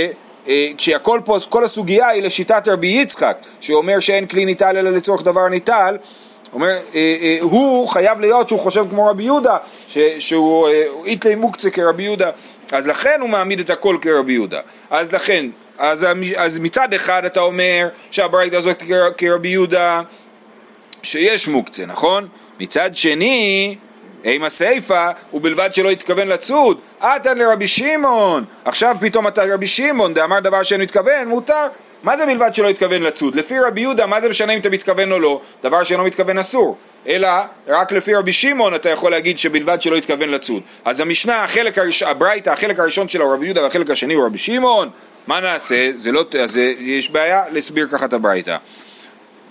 אה, 0.48 0.66
כשהכל 0.76 1.20
פה, 1.24 1.38
כל 1.48 1.64
הסוגיה 1.64 2.08
היא 2.08 2.22
לשיטת 2.22 2.68
רבי 2.68 2.86
יצחק, 2.86 3.38
שאומר 3.60 4.00
שאין 4.00 4.26
כלי 4.26 4.44
ניטל 4.44 4.76
אלא 4.76 4.90
לצורך 4.90 5.22
דבר 5.22 5.48
ניטל, 5.48 5.96
אומר, 6.52 6.66
אה, 6.66 6.80
אה, 6.94 7.38
הוא 7.40 7.88
חייב 7.88 8.20
להיות 8.20 8.48
שהוא 8.48 8.60
חושב 8.60 8.86
כמו 8.90 9.06
רבי 9.06 9.22
יהודה, 9.22 9.56
ש, 9.88 9.98
שהוא 10.18 10.68
אה, 10.68 10.84
איתלי 11.04 11.34
מוקצה 11.34 11.70
כרבי 11.70 12.02
יהודה, 12.02 12.30
אז 12.72 12.86
לכן 12.86 13.20
הוא 13.20 13.30
מעמיד 13.30 13.60
את 13.60 13.70
הכל 13.70 13.96
כרבי 14.00 14.32
יהודה. 14.32 14.60
אז 14.90 15.12
לכן, 15.12 15.46
אז, 15.80 16.06
אז 16.36 16.58
מצד 16.58 16.94
אחד 16.94 17.24
אתה 17.24 17.40
אומר 17.40 17.88
שהברייתא 18.10 18.56
הזאת 18.56 18.82
כר- 18.82 19.10
כרבי 19.16 19.48
יהודה, 19.48 20.00
שיש 21.02 21.48
מוקצה, 21.48 21.86
נכון? 21.86 22.28
מצד 22.60 22.90
שני, 22.94 23.76
עם 24.24 24.44
הסיפא, 24.44 25.10
ובלבד 25.34 25.74
שלא 25.74 25.90
התכוון 25.90 26.28
לצוד, 26.28 26.78
עתן 27.00 27.38
לרבי 27.38 27.66
שמעון, 27.66 28.44
עכשיו 28.64 28.96
פתאום 29.00 29.28
אתה 29.28 29.42
רבי 29.54 29.66
שמעון, 29.66 30.14
דאמר 30.14 30.40
דבר 30.40 30.62
שאינו 30.62 30.82
התכוון, 30.82 31.28
מותר. 31.28 31.66
מה 32.02 32.16
זה 32.16 32.26
בלבד 32.26 32.54
שלא 32.54 32.68
התכוון 32.68 33.02
לצוד? 33.02 33.34
לפי 33.34 33.58
רבי 33.58 33.80
יהודה, 33.80 34.06
מה 34.06 34.20
זה 34.20 34.28
משנה 34.28 34.52
אם 34.52 34.60
אתה 34.60 34.68
מתכוון 34.70 35.12
או 35.12 35.18
לא? 35.18 35.40
דבר 35.62 35.84
שאינו 35.84 36.04
מתכוון 36.04 36.38
אסור. 36.38 36.76
אלא, 37.08 37.28
רק 37.68 37.92
לפי 37.92 38.14
רבי 38.14 38.32
שמעון 38.32 38.74
אתה 38.74 38.88
יכול 38.90 39.10
להגיד 39.10 39.38
שבלבד 39.38 39.82
שלא 39.82 39.96
התכוון 39.96 40.28
לצוד. 40.28 40.62
אז 40.84 41.00
המשנה, 41.00 41.44
החלק 41.44 41.78
הראשון, 41.78 42.08
הברייתא, 42.08 42.50
החלק 42.50 42.78
הראשון 42.80 43.08
שלה 43.08 43.24
הוא 43.24 43.34
רבי 43.34 43.44
יהודה 43.44 43.62
והחלק 43.62 43.90
השני 43.90 44.14
הוא 44.14 44.26
רבי 44.26 44.38
שמעון, 44.38 44.90
מה 45.30 45.40
נעשה? 45.40 45.90
זה 45.96 46.12
לא, 46.12 46.24
אז 46.42 46.56
יש 46.80 47.10
בעיה 47.10 47.44
להסביר 47.52 47.88
ככה 47.92 48.04
את 48.04 48.12
הברייתא. 48.12 48.56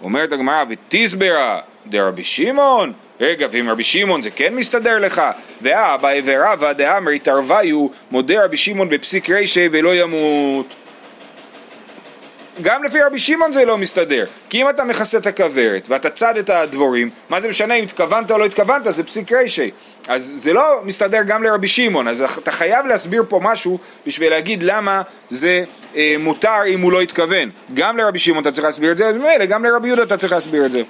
אומרת 0.02 0.32
הגמרא, 0.32 0.64
ותסברה 0.70 1.60
דרבי 1.86 2.24
שמעון? 2.24 2.94
רגע, 3.20 3.48
ואם 3.52 3.70
רבי 3.70 3.84
שמעון 3.84 4.22
זה 4.22 4.30
כן 4.30 4.56
מסתדר 4.56 5.00
לך? 5.00 5.22
ואבא 5.62 6.10
ורבא 6.26 6.74
דאמרי 6.74 7.20
תרוויו 7.20 7.88
מודה 8.12 8.46
רבי 8.46 8.58
שמעון 8.58 8.90
בפסיק 8.90 9.30
רישי 9.30 9.70
ולא 9.72 9.96
ימות. 9.96 10.66
גם 12.62 12.84
לפי 12.84 13.02
רבי 13.02 13.20
שמעון 13.20 13.52
זה 13.52 13.66
לא 13.66 13.78
מסתדר, 13.78 14.26
כי 14.50 14.62
אם 14.62 14.70
אתה 14.70 14.84
מכסה 14.84 15.18
את 15.18 15.28
הכוורת 15.28 15.90
ואתה 15.90 16.10
צד 16.10 16.38
את 16.38 16.50
הדבורים, 16.50 17.10
מה 17.30 17.42
זה 17.42 17.48
משנה 17.48 17.74
אם 17.74 17.84
התכוונת 17.84 18.32
או 18.32 18.38
לא 18.38 18.46
התכוונת, 18.46 18.94
זה 18.94 19.04
פסיק 19.04 19.32
רישי. 19.32 19.72
אז 20.08 20.32
זה 20.36 20.54
לא 20.54 20.82
מסתדר 20.84 21.22
גם 21.28 21.44
לרבי 21.44 21.68
שמעון, 21.68 22.08
אז 22.08 22.22
אתה 22.22 22.52
חייב 22.52 22.86
להסביר 22.86 23.24
פה 23.30 23.40
משהו 23.44 23.78
בשביל 24.06 24.30
להגיד 24.30 24.64
למה 24.64 25.02
זה 25.30 25.64
אה, 25.96 26.16
מותר 26.20 26.58
אם 26.68 26.82
הוא 26.82 26.92
לא 26.92 27.02
התכוון. 27.02 27.50
גם 27.74 27.98
לרבי 27.98 28.20
שמעון 28.20 28.42
אתה 28.42 28.52
צריך 28.52 28.66
להסביר 28.66 28.92
את 28.92 28.98
זה, 28.98 29.12
ומילא 29.16 29.46
גם 29.46 29.66
לרבי 29.66 29.88
יהודה 29.88 30.04
אתה 30.04 30.18
צריך 30.18 30.34
להסביר 30.34 30.66
את 30.66 30.72
זה. 30.72 30.82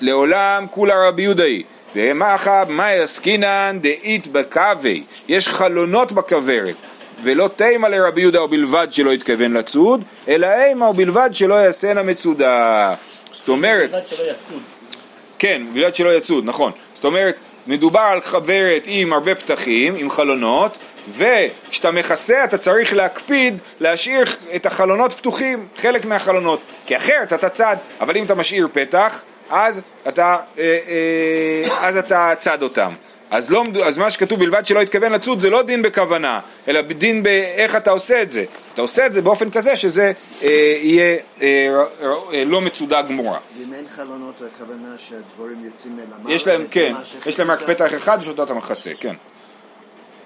לעולם 0.00 0.66
כולה 0.70 1.08
רבי 1.08 1.22
יהודה 1.22 1.44
היא. 1.44 1.64
ומחה 1.96 2.64
מאי 2.68 3.00
עסקינן 3.00 3.78
דאית 3.82 4.26
בקווי, 4.26 5.04
יש 5.28 5.48
חלונות 5.48 6.12
בכוורת. 6.12 6.74
ולא 7.22 7.50
תימה 7.56 7.88
לרבי 7.88 8.20
יהודה 8.20 8.42
ובלבד 8.42 8.88
שלא 8.90 9.12
התכוון 9.12 9.52
לצוד, 9.52 10.04
אלא 10.28 10.46
אימה 10.46 10.88
ובלבד 10.88 11.30
שלא 11.32 11.54
יעשנה 11.54 12.02
מצודה. 12.02 12.94
זאת 13.32 13.48
אומרת, 13.48 13.90
בלבד 13.90 14.08
שלא 14.08 14.24
יצוד. 14.24 14.62
כן, 15.38 15.62
בלבד 15.72 15.94
שלא 15.94 16.16
יצוד, 16.16 16.44
נכון. 16.44 16.72
זאת 16.94 17.04
אומרת, 17.04 17.34
מדובר 17.66 18.00
על 18.00 18.20
חברת 18.20 18.82
עם 18.86 19.12
הרבה 19.12 19.34
פתחים, 19.34 19.94
עם 19.96 20.10
חלונות, 20.10 20.78
וכשאתה 21.08 21.90
מכסה 21.90 22.44
אתה 22.44 22.58
צריך 22.58 22.94
להקפיד 22.94 23.58
להשאיר 23.80 24.24
את 24.56 24.66
החלונות 24.66 25.12
פתוחים, 25.12 25.66
חלק 25.76 26.04
מהחלונות, 26.04 26.60
כי 26.86 26.96
אחרת 26.96 27.32
אתה 27.32 27.48
צד, 27.48 27.76
אבל 28.00 28.16
אם 28.16 28.24
אתה 28.24 28.34
משאיר 28.34 28.68
פתח, 28.72 29.22
אז 29.50 29.80
אתה, 30.08 30.36
אה, 30.58 30.78
אה, 30.88 31.88
אז 31.88 31.96
אתה 31.96 32.32
צד 32.38 32.62
אותם. 32.62 32.92
אז, 33.30 33.50
לא, 33.50 33.64
אז 33.84 33.98
מה 33.98 34.10
שכתוב 34.10 34.38
בלבד 34.38 34.66
שלא 34.66 34.80
התכוון 34.80 35.12
לצוד 35.12 35.40
זה 35.40 35.50
לא 35.50 35.62
דין 35.62 35.82
בכוונה, 35.82 36.40
אלא 36.68 36.80
דין 36.82 37.22
באיך 37.22 37.76
אתה 37.76 37.90
עושה 37.90 38.22
את 38.22 38.30
זה. 38.30 38.44
אתה 38.74 38.82
עושה 38.82 39.06
את 39.06 39.14
זה 39.14 39.22
באופן 39.22 39.50
כזה 39.50 39.76
שזה 39.76 40.12
אה, 40.42 40.78
יהיה 40.82 41.16
אה, 41.42 41.82
אה, 42.32 42.44
לא 42.44 42.60
מצודה 42.60 43.02
גמורה. 43.02 43.38
ואם 43.58 43.74
אין 43.74 43.84
חלונות, 43.96 44.42
הכוונה 44.54 44.94
שהדברים 44.98 45.64
יוצאים 45.64 45.96
מלמעלה. 45.96 46.34
יש 46.34 46.46
להם, 46.46 46.64
כן, 46.70 46.92
יש 47.26 47.38
להם 47.38 47.50
רק? 47.50 47.62
פתח 47.62 47.94
אחד 47.94 48.20
שאותו 48.20 48.42
אתה 48.42 48.54
מכסה, 48.54 48.90
כן. 49.00 49.14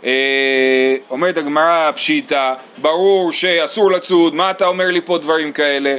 אה, 0.05 0.97
אומרת 1.11 1.37
הגמרא 1.37 1.91
פשיטא, 1.95 2.55
ברור 2.79 3.33
שאסור 3.33 3.91
לצוד, 3.93 4.35
מה 4.35 4.51
אתה 4.51 4.67
אומר 4.67 4.91
לי 4.91 5.01
פה 5.01 5.19
דברים 5.19 5.53
כאלה? 5.53 5.97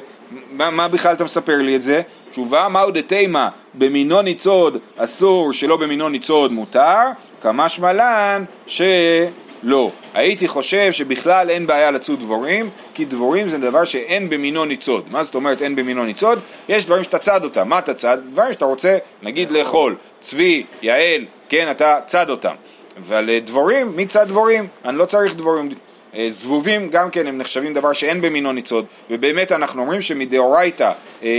מה, 0.51 0.69
מה 0.69 0.87
בכלל 0.87 1.13
אתה 1.13 1.23
מספר 1.23 1.57
לי 1.57 1.75
את 1.75 1.81
זה? 1.81 2.01
תשובה, 2.33 2.67
מהו 2.67 2.91
דתימה, 2.91 3.49
במינו 3.73 4.21
ניצוד 4.21 4.77
אסור, 4.97 5.53
שלא 5.53 5.77
במינו 5.77 6.09
ניצוד 6.09 6.51
מותר, 6.51 6.99
כמשמע 7.41 7.93
לן 7.93 8.43
שלא. 8.67 9.91
הייתי 10.13 10.47
חושב 10.47 10.91
שבכלל 10.91 11.49
אין 11.49 11.67
בעיה 11.67 11.91
לצוד 11.91 12.19
דבורים, 12.19 12.69
כי 12.93 13.05
דבורים 13.05 13.49
זה 13.49 13.57
דבר 13.57 13.83
שאין 13.83 14.29
במינו 14.29 14.65
ניצוד. 14.65 15.05
מה 15.11 15.23
זאת 15.23 15.35
אומרת 15.35 15.61
אין 15.61 15.75
במינו 15.75 16.05
ניצוד? 16.05 16.39
יש 16.69 16.85
דברים 16.85 17.03
שאתה 17.03 17.17
צד 17.17 17.43
אותם. 17.43 17.69
מה 17.69 17.79
אתה 17.79 17.93
צד? 17.93 18.17
דברים 18.31 18.53
שאתה 18.53 18.65
רוצה, 18.65 18.97
נגיד 19.23 19.51
לאכול. 19.51 19.95
צבי, 20.21 20.63
יעל, 20.81 21.25
כן, 21.49 21.71
אתה 21.71 21.99
צד 22.05 22.29
אותם. 22.29 22.55
אבל 22.97 23.29
אה, 23.29 23.39
דבורים, 23.39 23.95
מי 23.95 24.05
צד 24.05 24.27
דבורים? 24.27 24.67
אני 24.85 24.97
לא 24.97 25.05
צריך 25.05 25.35
דבורים. 25.35 25.69
אה, 26.15 26.27
זבובים 26.29 26.89
גם 26.89 27.09
כן 27.09 27.27
הם 27.27 27.37
נחשבים 27.37 27.73
דבר 27.73 27.93
שאין 27.93 28.21
במינו 28.21 28.51
ניצוד, 28.51 28.85
ובאמת 29.09 29.51
אנחנו 29.51 29.81
אומרים 29.81 30.01
שמדאורייתא, 30.01 30.91
אה, 31.23 31.29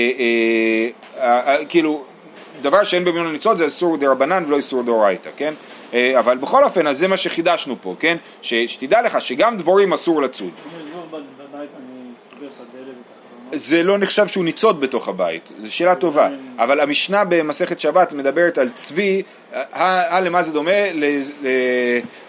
אה, 1.18 1.64
כאילו, 1.68 2.04
דבר 2.62 2.84
שאין 2.84 3.04
במינו 3.04 3.32
ניצוד 3.32 3.58
זה 3.58 3.64
איסור 3.64 3.96
דרבנן 3.96 4.44
ולא 4.46 4.56
איסור 4.56 4.82
דאורייתא, 4.82 5.30
כן? 5.36 5.54
אבל 6.18 6.36
בכל 6.36 6.64
אופן, 6.64 6.86
אז 6.86 6.98
זה 6.98 7.08
מה 7.08 7.16
שחידשנו 7.16 7.76
פה, 7.82 7.94
כן? 8.00 8.16
שתדע 8.42 9.02
לך 9.02 9.20
שגם 9.20 9.56
דבורים 9.56 9.92
אסור 9.92 10.22
לצוד. 10.22 10.50
יש 10.76 10.82
זבוב 10.82 11.02
בבית 11.10 11.70
אני 11.78 12.10
סוגר 12.30 12.46
את 12.46 12.52
הדלת 12.60 12.86
ואת 12.88 13.26
החלונות. 13.26 13.43
זה 13.54 13.82
לא 13.82 13.98
נחשב 13.98 14.26
שהוא 14.26 14.44
ניצוד 14.44 14.80
בתוך 14.80 15.08
הבית, 15.08 15.52
זו 15.62 15.74
שאלה 15.74 15.94
טובה, 15.94 16.28
אבל 16.58 16.80
המשנה 16.80 17.24
במסכת 17.24 17.80
שבת 17.80 18.12
מדברת 18.12 18.58
על 18.58 18.68
צבי, 18.68 19.22
ה 19.72 20.20
למה 20.20 20.42
זה 20.42 20.52
דומה? 20.52 20.70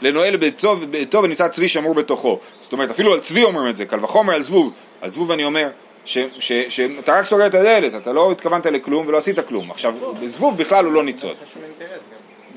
לנועל 0.02 0.38
בטוב 0.38 0.86
ונמצא 1.24 1.48
צבי 1.48 1.68
שמור 1.68 1.94
בתוכו, 1.94 2.40
זאת 2.62 2.74
אומרת 2.74 2.90
אפילו 2.90 3.14
על 3.14 3.20
צבי 3.20 3.44
אומרים 3.44 3.70
את 3.70 3.76
זה, 3.76 3.86
קל 3.86 4.04
וחומר 4.04 4.34
על 4.34 4.42
זבוב, 4.42 4.74
על 5.02 5.10
זבוב 5.10 5.32
אני 5.32 5.44
אומר 5.44 5.70
שאתה 6.06 7.20
רק 7.20 7.26
סוגר 7.26 7.48
את 7.48 7.56
הדלת, 7.56 7.96
אתה 7.96 8.14
לא 8.14 8.32
התכוונת 8.32 8.66
לכלום 8.66 9.08
ולא 9.08 9.18
עשית 9.18 9.40
כלום, 9.40 9.72
עכשיו 9.72 9.94
זבוב 10.26 10.58
בכלל 10.58 10.86
הוא 10.86 10.94
לא 10.94 11.04
ניצוד, 11.04 11.36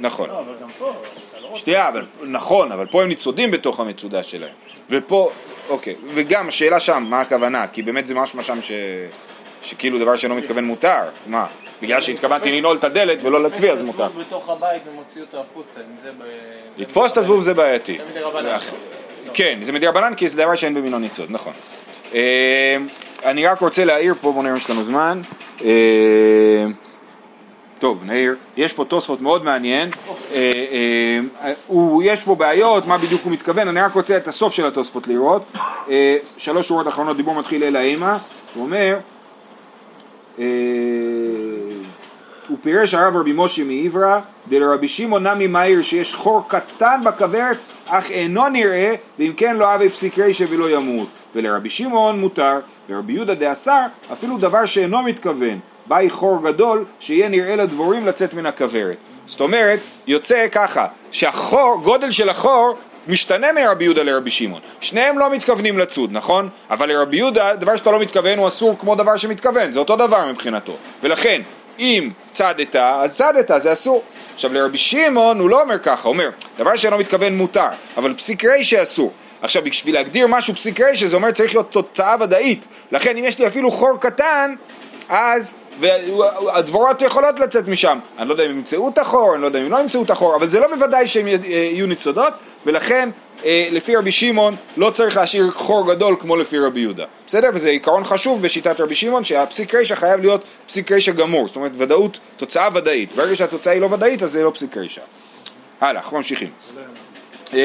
נכון. 0.01 0.29
לא, 0.29 0.43
לא. 1.43 1.55
שנייה, 1.55 1.91
נכון, 2.23 2.73
אבל 2.73 2.87
פה 2.87 3.03
הם 3.03 3.09
ניצודים 3.09 3.51
בתוך 3.51 3.81
המצודה 3.81 4.23
שלהם. 4.23 4.53
ופה, 4.91 5.31
אוקיי, 5.69 5.95
וגם 6.15 6.49
השאלה 6.49 6.81
שם, 6.81 7.07
מה 7.09 7.21
הכוונה? 7.21 7.67
כי 7.67 7.83
באמת 7.83 8.07
זה 8.07 8.15
משמע 8.15 8.43
שם 8.43 8.63
ש... 8.63 8.73
שכאילו 9.63 9.99
דבר 9.99 10.17
שאינו 10.17 10.35
מתכוון 10.35 10.65
מותר. 10.65 11.01
מה? 11.27 11.47
בגלל 11.83 12.01
שהתכוונתי 12.01 12.53
לנעול 12.53 12.77
את 12.77 12.85
הדלת 12.85 13.19
ולא 13.23 13.43
להצביע 13.43 13.73
אז 13.73 13.87
מותר. 13.87 14.09
זבוב 14.09 14.23
בתוך 14.23 14.49
הבית 14.49 14.83
ומוציא 14.93 15.21
אותו 15.21 15.41
החוצה, 15.41 15.81
אם 15.81 15.97
זה 15.97 16.11
ב... 16.19 16.23
לתפוס 16.77 17.13
את 17.13 17.17
הזבוב 17.17 17.41
זה 17.41 17.55
בעייתי. 17.55 17.99
כן, 19.35 19.59
זה 19.65 19.73
מדרבנן 19.73 20.15
כי 20.15 20.29
זה 20.29 20.43
דבר 20.43 20.55
שאין 20.55 20.75
במינו 20.75 20.99
ניצוד, 20.99 21.27
נכון. 21.31 21.53
אה, 22.15 22.77
אני 23.25 23.47
רק 23.47 23.61
רוצה 23.61 23.85
להעיר 23.85 24.15
פה, 24.21 24.33
בוא 24.33 24.43
נראה 24.43 24.53
אם 24.53 24.57
יש 24.57 24.71
לנו 24.71 24.83
זמן. 24.83 25.21
טוב, 27.79 28.05
נעיר, 28.05 28.35
יש 28.57 28.73
פה 28.73 28.85
תוספות 28.85 29.21
מאוד 29.21 29.45
מעניין, 29.45 29.91
אה, 30.33 31.23
אה, 31.71 31.77
יש 32.03 32.23
פה 32.23 32.35
בעיות, 32.35 32.87
מה 32.87 32.99
בדיוק 32.99 33.23
הוא 33.25 33.33
מתכוון, 33.33 33.69
אני 33.69 33.81
רק 33.81 33.95
רוצה 33.95 34.17
את 34.17 34.29
הסוף 34.29 34.53
של 34.53 34.67
התוספות 34.67 35.09
לראות, 35.09 35.43
אה, 35.91 36.17
שלוש 36.37 36.69
שורות 36.69 36.89
אחרונות, 36.89 37.17
דיבור 37.17 37.35
מתחיל 37.35 37.65
אלא 37.65 37.79
אימה, 37.79 38.19
הוא 38.55 38.65
אומר, 38.65 38.99
הוא 42.49 42.59
פירש 42.63 42.95
הרב 42.95 43.17
רבי 43.17 43.33
משה 43.35 43.65
מעברה, 43.65 44.21
דלרבי 44.49 44.89
שמעון 44.89 45.27
נמי 45.27 45.47
מאיר 45.47 45.83
שיש 45.83 46.15
חור 46.15 46.43
קטן 46.49 47.01
בכוורת 47.05 47.57
אך 47.87 48.11
אינו 48.11 48.49
נראה, 48.49 48.95
ואם 49.19 49.33
כן 49.37 49.57
לא 49.57 49.73
הווה 49.73 49.89
פסיק 49.89 50.19
רישא 50.19 50.45
ולא 50.51 50.71
ימות. 50.71 51.09
ולרבי 51.35 51.71
שמעון 51.71 52.21
מותר, 52.21 52.59
ורבי 52.91 53.13
יהודה 53.13 53.35
דאסר 53.35 53.87
אפילו 54.13 54.39
דבר 54.39 54.67
שאינו 54.67 55.03
מתכוון, 55.03 55.59
באי 55.89 56.11
חור 56.11 56.43
גדול 56.43 56.85
שיהיה 57.01 57.29
נראה 57.29 57.57
לדבורים 57.57 58.07
לצאת 58.07 58.35
מן 58.35 58.47
הכוורת. 58.47 58.97
זאת 59.27 59.41
אומרת, 59.41 59.79
יוצא 60.07 60.47
ככה, 60.53 60.87
שהחור, 61.13 61.81
גודל 61.83 62.11
של 62.11 62.29
החור 62.29 62.77
משתנה 63.09 63.53
מרבי 63.53 63.85
יהודה 63.85 64.03
לרבי 64.03 64.31
שמעון. 64.31 64.61
שניהם 64.81 65.19
לא 65.19 65.31
מתכוונים 65.31 65.79
לצוד, 65.79 66.13
נכון? 66.13 66.49
אבל 66.71 66.89
לרבי 66.89 67.17
יהודה, 67.17 67.57
דבר 67.57 67.77
שאתה 67.77 67.91
לא 67.91 68.01
מתכוון 68.01 68.39
הוא 68.39 68.49
אסור 68.49 68.77
כמו 68.79 68.95
דבר 68.95 69.17
שמתכוון, 69.17 69.73
זה 69.73 69.79
אותו 69.79 69.97
דבר 69.97 70.27
מבחינתו. 70.27 70.77
ולכן, 71.03 71.43
אם 71.79 72.11
צדת, 72.33 72.77
אז 72.77 73.17
צדת, 73.17 73.51
זה 73.57 73.73
אסור. 73.73 74.03
עכשיו 74.35 74.53
לרבי 74.53 74.79
שמעון 74.79 75.41
הוא 75.41 75.51
לא 75.51 75.63
אומר 75.63 75.79
ככה, 75.79 76.09
הוא 76.09 76.13
אומר, 76.13 76.29
דבר 76.59 76.77
שאינו 76.77 76.99
מתכוון 76.99 77.37
מותר, 77.37 77.69
אבל 77.97 78.15
פסיק 78.15 78.45
רישא 78.45 78.83
אסור. 78.83 79.13
עכשיו 79.43 79.63
בשביל 79.63 79.95
להגדיר 79.95 80.27
משהו 80.27 80.55
פסיק 80.55 80.81
רישא 80.81 81.07
זה 81.07 81.17
אומר 81.17 81.31
צריך 81.31 81.55
להיות 81.55 81.71
תוצאה 81.71 82.17
ודאית. 82.21 82.67
לכן 82.93 83.17
אם 83.17 83.25
יש 83.25 83.39
לי 83.39 83.47
אפילו 83.47 83.71
חור 83.71 84.01
קטן, 84.01 84.55
אז 85.09 85.55
והדבורות 85.81 87.03
יכולות 87.03 87.41
לצאת 87.41 87.69
משם. 87.69 87.99
אני 88.19 88.29
לא 88.29 88.33
יודע 88.35 88.47
אם 88.47 88.51
ימצאו 88.51 88.89
את 88.89 88.99
החור, 88.99 89.35
אני 89.35 89.43
לא 89.43 89.47
יודע 89.47 89.63
אם 89.63 89.71
לא 89.71 89.79
ימצאו 89.79 90.03
את 90.03 90.11
החור, 90.11 90.37
אבל 90.37 90.49
זה 90.51 90.61
לא 90.61 90.67
בוודאי 90.75 91.07
שהם 91.07 91.29
י- 91.29 91.31
יהיו 91.47 91.87
ניצודות, 91.87 92.33
ולכן 92.67 93.09
אה, 93.45 93.69
לפי 93.73 93.97
רבי 93.97 94.13
שמעון 94.13 94.57
לא 94.77 94.91
צריך 94.91 95.17
להשאיר 95.17 95.51
חור 95.51 95.95
גדול 95.95 96.17
כמו 96.21 96.37
לפי 96.37 96.59
רבי 96.59 96.81
יהודה. 96.81 97.05
בסדר? 97.27 97.49
וזה 97.55 97.69
עיקרון 97.69 98.05
חשוב 98.05 98.43
בשיטת 98.43 98.81
רבי 98.81 98.95
שמעון, 98.95 99.25
שהפסיק 99.25 99.75
רישא 99.75 99.95
חייב 99.95 100.21
להיות 100.21 100.41
פסיק 100.67 100.93
רישא 100.93 101.13
גמור, 101.13 101.47
זאת 101.47 101.57
אומרת 101.57 101.73
ודאות, 101.79 102.19
תוצאה 102.37 102.69
ודאית. 102.75 103.13
ברגע 103.13 103.37
שהתוצאה 103.37 103.73
היא 103.73 103.81
לא 103.81 103.89
ודאית 103.91 104.23
אז 104.23 104.33
זה 104.33 104.45
לא 104.45 104.51
פסיק 104.51 104.77
רישא. 104.77 105.01
הלאה, 105.81 106.03
אנחנו 106.03 106.17
ממשיכים. 106.17 106.49
אה, 107.55 107.59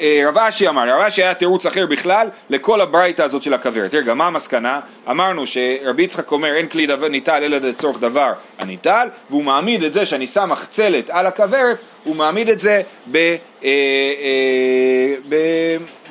אה, 0.00 0.28
רב 0.28 0.38
אשי 0.38 0.68
אמר, 0.68 0.88
רב 0.88 1.00
אשי 1.00 1.22
היה 1.22 1.34
תירוץ 1.34 1.66
אחר 1.66 1.86
בכלל 1.86 2.28
לכל 2.50 2.80
הברייתא 2.80 3.22
הזאת 3.22 3.42
של 3.42 3.54
הכוורת. 3.54 3.94
רגע, 3.94 4.14
מה 4.14 4.26
המסקנה? 4.26 4.80
אמרנו 5.10 5.46
שרבי 5.46 6.02
יצחק 6.02 6.32
אומר 6.32 6.56
אין 6.56 6.68
כלי 6.68 6.86
דבר 6.86 7.08
ניטל 7.08 7.42
אלא 7.44 7.58
לצורך 7.58 8.00
דבר 8.00 8.32
הניטל, 8.58 9.08
והוא 9.30 9.44
מעמיד 9.44 9.82
את 9.82 9.92
זה 9.92 10.06
שאני 10.06 10.26
שם 10.26 10.50
מחצלת 10.50 11.10
על 11.10 11.26
הכוורת, 11.26 11.78
הוא 12.04 12.16
מעמיד 12.16 12.48
את 12.48 12.60
זה 12.60 12.82
ב, 13.10 13.16
אה, 13.16 13.36
אה, 13.64 15.14
ב, 15.28 15.36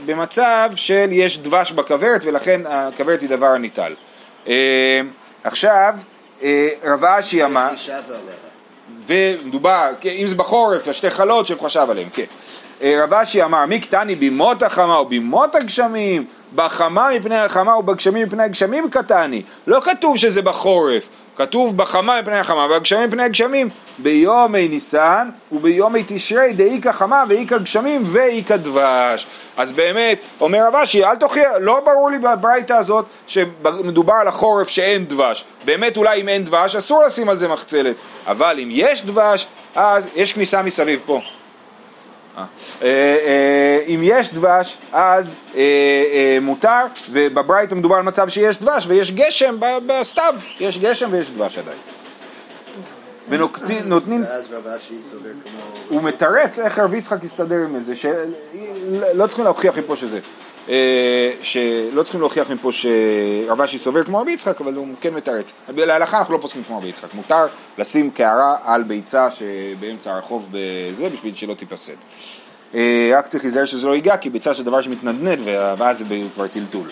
במצב 0.06 0.72
של 0.76 1.08
יש 1.12 1.40
דבש 1.40 1.72
בכוורת 1.72 2.22
ולכן 2.24 2.62
הכוורת 2.66 3.22
היא 3.22 3.30
דבר 3.30 3.48
הניטל. 3.48 3.94
אה, 4.48 5.02
עכשיו, 5.44 5.96
אה, 6.44 6.70
רב 6.84 7.06
אשי 7.06 7.44
אמר? 7.46 7.68
ומדובר, 9.10 9.90
כן, 10.02 10.10
אם 10.10 10.28
זה 10.28 10.36
בחורף, 10.36 10.88
השתי 10.88 11.10
חלות 11.10 11.48
שהוא 11.48 11.60
חשב 11.60 11.88
עליהם, 11.90 12.10
כן. 12.14 12.24
אה, 12.82 13.04
רב 13.04 13.14
אשי 13.14 13.44
אמר, 13.44 13.66
מי 13.66 13.80
קטני 13.80 14.16
בימות 14.16 14.64
החמה 14.64 14.96
או 14.96 15.06
בימות 15.06 15.56
הגשמים, 15.56 16.26
בחמה 16.56 17.10
מפני 17.16 17.38
החמה 17.38 17.78
ובגשמים 17.78 18.28
מפני 18.28 18.44
הגשמים 18.44 18.90
קטני. 18.90 19.42
לא 19.68 19.80
כתוב 19.82 20.18
שזה 20.18 20.42
בחורף, 20.42 21.10
כתוב 21.40 21.78
בחמה 21.78 22.22
מפני 22.22 22.40
החמה 22.40 22.68
והגשמים 22.70 23.08
מפני 23.08 23.24
הגשמים 23.24 23.70
ביומי 23.98 24.68
ניסן 24.68 25.30
וביומי 25.52 26.04
תשרי 26.08 26.54
דאיכא 26.54 26.92
חמה 26.92 27.24
ואיכא 27.30 27.58
גשמים 27.58 28.04
ואיכא 28.06 28.58
דבש. 28.58 29.28
אז 29.58 29.72
באמת, 29.72 30.20
אומר 30.42 30.68
רב 30.68 30.76
אשי, 30.76 31.06
אל 31.06 31.16
תוכיח, 31.16 31.52
לא 31.60 31.80
ברור 31.86 32.10
לי 32.10 32.18
בברייתא 32.18 32.74
הזאת 32.74 33.06
שמדובר 33.28 34.14
על 34.22 34.28
החורף 34.28 34.68
שאין 34.68 35.06
דבש. 35.06 35.46
באמת 35.66 35.98
אולי 35.98 36.22
אם 36.22 36.30
אין 36.30 36.44
דבש 36.44 36.76
אסור 36.76 37.04
לשים 37.04 37.30
על 37.30 37.38
זה 37.38 37.48
מחצלת, 37.48 37.96
אבל 38.28 38.60
אם 38.64 38.70
יש 38.72 39.06
דבש, 39.06 39.48
אז 39.76 40.08
יש 40.16 40.34
כניסה 40.34 40.62
מסביב 40.62 41.02
פה. 41.06 41.22
אה, 42.38 42.46
אה, 42.82 43.84
אם 43.88 44.00
יש 44.04 44.34
דבש 44.34 44.78
אז 44.92 45.36
אה, 45.56 45.62
אה, 45.62 46.38
מותר 46.42 46.86
ובברייתא 47.12 47.76
מדובר 47.76 47.96
על 47.96 48.04
מצב 48.04 48.30
שיש 48.30 48.58
דבש 48.58 48.88
ויש 48.88 49.12
גשם 49.12 49.56
בסתיו, 49.86 50.36
יש 50.60 50.78
גשם 50.78 51.10
ויש 51.12 51.32
דבש 51.32 51.58
עדיין. 51.58 51.78
ונותנים. 53.30 54.24
הוא 55.90 56.04
מתרץ 56.04 56.60
איך 56.60 56.80
רבי 56.80 56.98
יצחק 56.98 57.24
הסתדר 57.24 57.56
עם 57.56 57.80
זה, 57.84 57.96
שלא 57.96 59.28
צריכים 59.28 59.46
להוכיח 59.46 59.78
מפה 59.78 59.96
שזה, 59.96 60.18
אה, 60.18 60.22
שלא 61.42 62.04
צריכים 62.04 62.22
להוכיח 62.22 62.50
מפה 62.50 62.72
שרב 62.72 63.62
אשי 63.62 63.78
סובר 63.78 64.04
כמו 64.04 64.22
רבי 64.22 64.32
יצחק, 64.32 64.62
אבל 64.62 64.74
הוא 64.74 64.88
כן 65.02 65.14
מתרץ. 65.14 65.54
להלכה 65.76 66.18
אנחנו 66.18 66.34
לא 66.34 66.40
פוסקים 66.42 66.64
כמו 66.64 66.78
רבי 66.78 66.88
יצחק, 66.88 67.14
מותר 67.14 67.46
לשים 67.78 68.12
קערה 68.12 68.56
על 68.66 68.84
ביצה 68.84 69.28
שבאמצע 69.32 70.14
הרחוב 70.14 70.50
בזה 70.52 71.10
בשביל 71.10 71.36
שלא 71.36 71.54
תיפסד. 71.54 71.94
אה, 72.76 73.12
רק 73.18 73.28
צריך 73.28 73.44
להיזהר 73.44 73.66
שזה 73.66 73.88
לא 73.88 73.96
ייגע, 73.96 74.18
כי 74.18 74.30
ביצה 74.30 74.54
זה 74.54 74.64
דבר 74.64 74.82
שמתנדנד 74.82 75.40
ואז 75.78 75.98
זה 75.98 76.06
כבר 76.34 76.48
טלטול. 76.48 76.88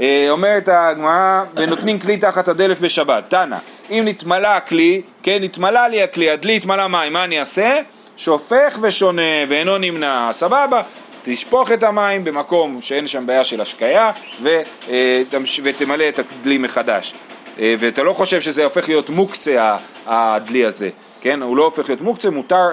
אה, 0.00 0.26
אומרת 0.30 0.68
הגמרא, 0.68 1.42
ונותנים 1.56 1.98
כלי 1.98 2.16
תחת 2.16 2.48
הדלף 2.48 2.80
בשבת. 2.80 3.24
תנא, 3.28 3.56
אם 3.90 4.02
נתמלא 4.06 4.48
הכלי, 4.48 5.02
כן, 5.22 5.38
נתמלא 5.40 5.86
לי 5.86 6.02
הכלי, 6.02 6.30
הדלי 6.30 6.56
התמלא 6.56 6.86
מים, 6.86 7.12
מה 7.12 7.24
אני 7.24 7.40
אעשה? 7.40 7.80
שופך 8.16 8.78
ושונה 8.80 9.22
ואינו 9.48 9.78
נמנע, 9.78 10.28
סבבה, 10.32 10.82
תשפוך 11.24 11.72
את 11.72 11.82
המים 11.82 12.24
במקום 12.24 12.80
שאין 12.80 13.06
שם 13.06 13.26
בעיה 13.26 13.44
של 13.44 13.60
השקיה 13.60 14.10
אה, 14.46 15.22
ותמלא 15.62 16.08
את 16.08 16.18
הדלי 16.18 16.58
מחדש. 16.58 17.14
אה, 17.60 17.74
ואתה 17.78 18.02
לא 18.02 18.12
חושב 18.12 18.40
שזה 18.40 18.64
הופך 18.64 18.88
להיות 18.88 19.10
מוקצה 19.10 19.76
הדלי 20.06 20.64
הזה, 20.64 20.90
כן? 21.20 21.42
הוא 21.42 21.56
לא 21.56 21.64
הופך 21.64 21.88
להיות 21.88 22.00
מוקצה, 22.00 22.30
מותר 22.30 22.70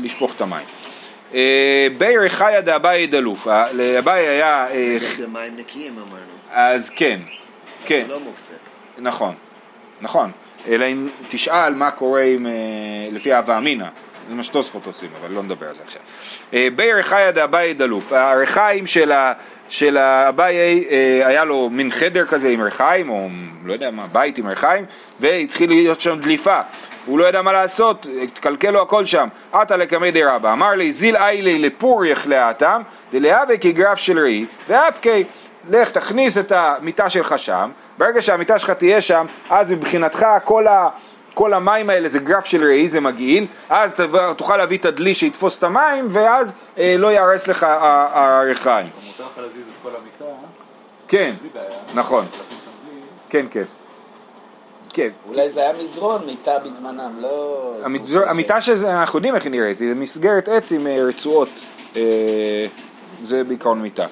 לשפוך 0.00 0.32
את 0.36 0.40
המים. 0.40 0.66
בי 1.98 2.28
חיה 2.28 2.60
דאביי 2.60 3.06
דלוף, 3.06 3.46
לאביי 3.72 4.28
היה... 4.28 4.66
זה 5.16 5.26
מים 5.26 5.56
נקיים 5.56 5.92
אמרנו. 5.92 6.38
אז 6.50 6.90
כן, 6.90 7.20
כן, 7.84 8.04
לא 8.08 8.20
מוקצה. 8.20 8.54
נכון, 8.98 9.34
נכון. 10.00 10.30
אלא 10.68 10.84
אם 10.84 11.08
תשאל 11.28 11.74
מה 11.74 11.90
קורה 11.90 12.22
עם, 12.22 12.46
אה, 12.46 12.52
לפי 13.12 13.32
הווה 13.32 13.58
אמינא, 13.58 13.86
זה 14.28 14.34
מה 14.34 14.42
שתוספות 14.42 14.86
עושים, 14.86 15.10
אבל 15.20 15.34
לא 15.34 15.42
נדבר 15.42 15.68
על 15.68 15.74
זה 15.74 15.80
עכשיו. 15.86 16.02
אה, 16.54 16.68
בי 16.76 16.92
רחיה 16.92 17.32
דאביי 17.32 17.74
דלוף, 17.74 18.12
הרחיים 18.12 18.86
של 18.86 19.12
ה... 19.12 19.32
של 19.68 19.98
אביי 19.98 20.84
אה, 20.90 21.22
היה 21.26 21.44
לו 21.44 21.70
מין 21.70 21.90
חדר 21.90 22.26
כזה 22.26 22.48
עם 22.48 22.60
ריחיים, 22.60 23.10
או 23.10 23.28
לא 23.64 23.72
יודע 23.72 23.90
מה, 23.90 24.06
בית 24.12 24.38
עם 24.38 24.46
ריחיים, 24.46 24.84
והתחיל 25.20 25.70
להיות 25.70 26.00
שם 26.00 26.20
דליפה. 26.20 26.60
הוא 27.06 27.18
לא 27.18 27.24
ידע 27.24 27.42
מה 27.42 27.52
לעשות, 27.52 28.06
התקלקל 28.22 28.70
לו 28.70 28.82
הכל 28.82 29.06
שם. 29.06 29.28
עתה 29.52 29.76
לקמי 29.76 30.10
די 30.10 30.24
רבא, 30.24 30.52
אמר 30.52 30.70
לי 30.70 30.92
זיל 30.92 31.16
איילי 31.16 31.58
לפוריך 31.58 32.26
לאטם, 32.26 32.82
דלהווה 33.12 33.56
כגרף 33.56 33.98
של 33.98 34.18
ראי, 34.18 34.46
ואפקי 34.68 35.24
לך 35.70 35.90
תכניס 35.90 36.38
את 36.38 36.52
המיטה 36.52 37.10
שלך 37.10 37.38
שם, 37.38 37.70
ברגע 37.98 38.22
שהמיטה 38.22 38.58
שלך 38.58 38.70
תהיה 38.70 39.00
שם, 39.00 39.26
אז 39.50 39.72
מבחינתך 39.72 40.26
כל, 40.44 40.66
ה, 40.66 40.88
כל 41.38 41.54
המים 41.54 41.90
האלה 41.90 42.08
זה 42.08 42.18
גרף 42.18 42.44
של 42.44 42.64
ראי, 42.64 42.88
זה 42.88 43.00
מגעיל, 43.00 43.46
אז 43.70 43.94
תוכל 44.36 44.56
להביא 44.56 44.78
את 44.78 44.84
הדלי 44.84 45.14
שיתפוס 45.14 45.58
את 45.58 45.62
המים, 45.62 46.06
ואז 46.10 46.52
אה, 46.78 46.94
לא 46.98 47.12
יהרס 47.12 47.48
לך 47.48 47.66
הריחיים. 48.12 48.86
מותר 49.06 49.24
לך 49.24 49.38
להזיז 49.38 49.68
את 49.68 49.72
כל 49.82 49.88
המיטה, 49.88 50.24
כן. 51.08 51.34
נכון. 51.94 52.24
כן, 53.30 53.46
כן. 53.50 53.64
כן, 54.92 55.08
אולי 55.28 55.48
זה 55.48 55.60
היה 55.60 55.72
מזרון 55.72 56.26
מיטה 56.26 56.58
בזמנם, 56.58 57.12
לא... 57.20 57.74
המיטה 58.26 58.60
שזה, 58.60 59.00
אנחנו 59.00 59.18
יודעים 59.18 59.34
איך 59.34 59.44
היא 59.44 59.52
נראית, 59.52 59.80
היא 59.80 59.94
מסגרת 59.94 60.48
עץ 60.48 60.72
עם 60.72 60.86
אה, 60.86 60.98
רצועות, 61.02 61.50
אה, 61.96 62.66
זה 63.24 63.44
בעיקרון 63.44 63.82
מיטה. 63.82 64.06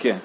כן. 0.00 0.16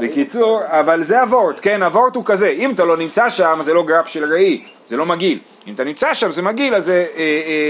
בקיצור, 0.00 0.60
אבל 0.66 1.04
זה 1.04 1.20
הוורט, 1.20 1.60
כן, 1.62 1.82
הוורט 1.82 2.16
הוא 2.16 2.24
כזה, 2.24 2.48
אם 2.48 2.70
אתה 2.70 2.84
לא 2.84 2.96
נמצא 2.96 3.30
שם 3.30 3.58
זה 3.62 3.74
לא 3.74 3.82
גרף 3.82 4.06
של 4.06 4.32
ראי, 4.32 4.64
זה 4.86 4.96
לא 4.96 5.06
מגעיל, 5.06 5.38
אם 5.66 5.74
אתה 5.74 5.84
נמצא 5.84 6.14
שם 6.14 6.32
זה 6.32 6.42
מגעיל 6.42 6.74
אז 6.74 6.84
זה 6.84 7.06
אה, 7.16 7.22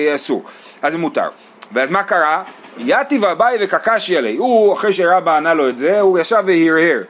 אה, 0.09 0.15
אסור, 0.15 0.45
אז 0.83 0.93
זה 0.93 0.99
מותר. 0.99 1.29
ואז 1.73 1.91
מה 1.91 2.03
קרה? 2.03 2.43
יתיב 2.79 3.25
אביי 3.25 3.57
וקקשי 3.61 4.17
עלי, 4.17 4.37
הוא 4.37 4.75
אחרי 4.75 4.93
שרבא 4.93 5.37
ענה 5.37 5.55
לו 5.55 5.69
את 5.69 5.79
זה, 5.79 6.01
הוא 6.01 6.19
ישב 6.19 6.43
והרהר. 6.47 7.03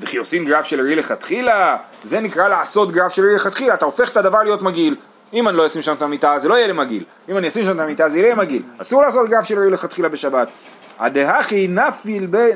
וכי 0.00 0.16
עושים 0.16 0.44
גרף 0.44 0.66
של 0.66 0.80
ראי 0.80 0.94
לכתחילה, 0.94 1.76
זה 2.02 2.20
נקרא 2.20 2.48
לעשות 2.48 2.92
גרף 2.92 3.12
של 3.12 3.24
ראי 3.24 3.34
לכתחילה, 3.34 3.74
אתה 3.74 3.84
הופך 3.84 4.08
את 4.08 4.16
הדבר 4.16 4.42
להיות 4.42 4.62
מגעיל. 4.62 4.96
אם 5.32 5.48
אני 5.48 5.56
לא 5.56 5.66
אשים 5.66 5.82
שם 5.82 5.92
את 5.92 6.02
המיטה 6.02 6.38
זה 6.38 6.48
לא 6.48 6.54
יהיה 6.54 6.66
לי 6.66 6.72
מגעיל, 6.72 7.04
אם 7.28 7.36
אני 7.36 7.48
אשים 7.48 7.64
שם 7.64 7.76
את 7.76 7.80
המיטה 7.80 8.08
זה 8.08 8.18
יהיה 8.18 8.34
מגעיל, 8.34 8.62
אסור 8.78 9.02
לעשות 9.02 9.28
גרף 9.28 9.44
של 9.44 9.58
ראי 9.58 9.70
לכתחילה 9.70 10.08
בשבת. 10.08 10.48
הדהכי 10.98 11.68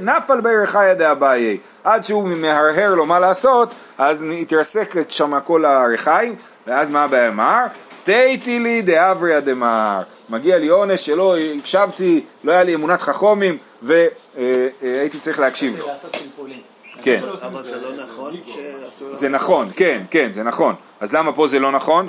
נפל 0.01 0.41
בירכיה 0.43 0.95
דאביי, 0.95 1.59
עד 1.85 2.05
שהוא 2.05 2.29
מהרהר 2.29 2.95
לו 2.95 3.07
מה 3.07 3.19
לעשות, 3.19 3.75
אז 3.99 4.27
התרסק 4.41 4.95
שם 5.09 5.41
כל 5.45 5.65
הריחיים, 5.65 6.35
ואז 6.67 6.91
מה 6.91 7.05
הבעיה 7.05 7.29
אמר? 7.29 7.65
תהיתי 8.05 8.59
לי 8.59 8.83
דאבריה 8.83 9.41
דמר, 9.41 10.03
מגיע 10.29 10.59
לי 10.59 10.69
עונש 10.69 11.07
שלא 11.07 11.37
הקשבתי, 11.59 12.25
לא 12.45 12.53
היה 12.53 12.63
לי 12.63 12.75
אמונת 12.75 13.03
חכומים, 13.03 13.59
והייתי 13.83 15.19
צריך 15.21 15.39
להקשיב 15.39 15.79
לו. 15.79 15.87
כן. 17.03 17.19
אבל 17.47 17.63
זה 17.63 17.81
לא 17.81 18.05
נכון 18.05 18.35
שאסור... 18.45 19.15
זה 19.15 19.29
נכון, 19.29 19.71
כן, 19.77 20.03
כן, 20.11 20.33
זה 20.33 20.43
נכון. 20.43 20.75
אז 21.01 21.15
למה 21.15 21.33
פה 21.33 21.47
זה 21.49 21.59
לא 21.59 21.73
נכון? 21.73 22.09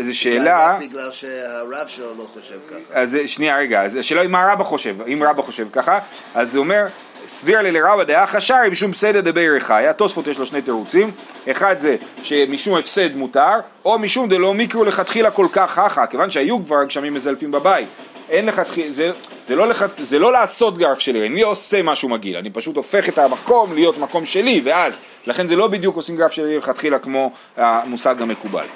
זו 0.00 0.18
שאלה... 0.18 0.78
בגלל 0.80 1.10
שהרב 1.12 1.88
שלו 1.88 2.14
לא 2.18 2.26
חושב 2.34 2.58
ככה. 2.70 3.00
אז 3.00 3.18
שנייה 3.26 3.58
רגע, 3.58 3.82
אז 3.82 3.96
השאלה 3.96 4.20
היא 4.20 4.30
מה 4.30 4.52
רבא 4.52 4.64
חושב, 4.64 4.96
אם 5.02 5.22
רבא 5.22 5.42
חושב 5.42 5.66
ככה, 5.72 5.98
אז 6.34 6.56
הוא 6.56 6.64
אומר, 6.64 6.86
סביר 7.26 7.62
לי 7.62 7.72
לרבא 7.72 8.04
דעה 8.04 8.26
חשרי 8.26 8.68
משום 8.70 8.92
פסדא 8.92 9.20
דבי 9.20 9.48
רחיה, 9.56 9.92
תוספות 9.92 10.26
יש 10.26 10.38
לו 10.38 10.46
שני 10.46 10.62
תירוצים, 10.62 11.10
אחד 11.50 11.80
זה 11.80 11.96
שמשום 12.22 12.74
הפסד 12.74 13.14
מותר, 13.14 13.54
או 13.84 13.98
משום 13.98 14.28
דלא 14.28 14.54
מיקרו 14.54 14.84
לכתחילה 14.84 15.30
כל 15.30 15.46
כך 15.52 15.70
חכה, 15.70 16.06
כיוון 16.06 16.30
שהיו 16.30 16.64
כבר 16.64 16.84
גשמים 16.84 17.14
מזלפים 17.14 17.50
בבית, 17.50 17.88
אין 18.30 18.46
לכתחילה, 18.46 18.92
זה, 18.92 19.12
זה, 19.46 19.56
לא 19.56 19.66
לכת, 19.68 19.90
זה 19.98 20.18
לא 20.18 20.32
לעשות 20.32 20.78
גרף 20.78 20.98
שלי, 20.98 21.26
אני 21.26 21.42
לא 21.42 21.46
עושה 21.46 21.82
משהו 21.82 22.08
מגעיל, 22.08 22.36
אני 22.36 22.50
פשוט 22.50 22.76
הופך 22.76 23.08
את 23.08 23.18
המקום 23.18 23.74
להיות 23.74 23.98
מקום 23.98 24.26
שלי, 24.26 24.60
ואז, 24.64 24.98
לכן 25.26 25.46
זה 25.46 25.56
לא 25.56 25.68
בדיוק 25.68 25.96
עושים 25.96 26.16
גרף 26.16 26.32
שלי 26.32 26.58
לכתחילה 26.58 26.98
כמו 26.98 27.32
המושג 27.56 28.22
המקובל. 28.22 28.66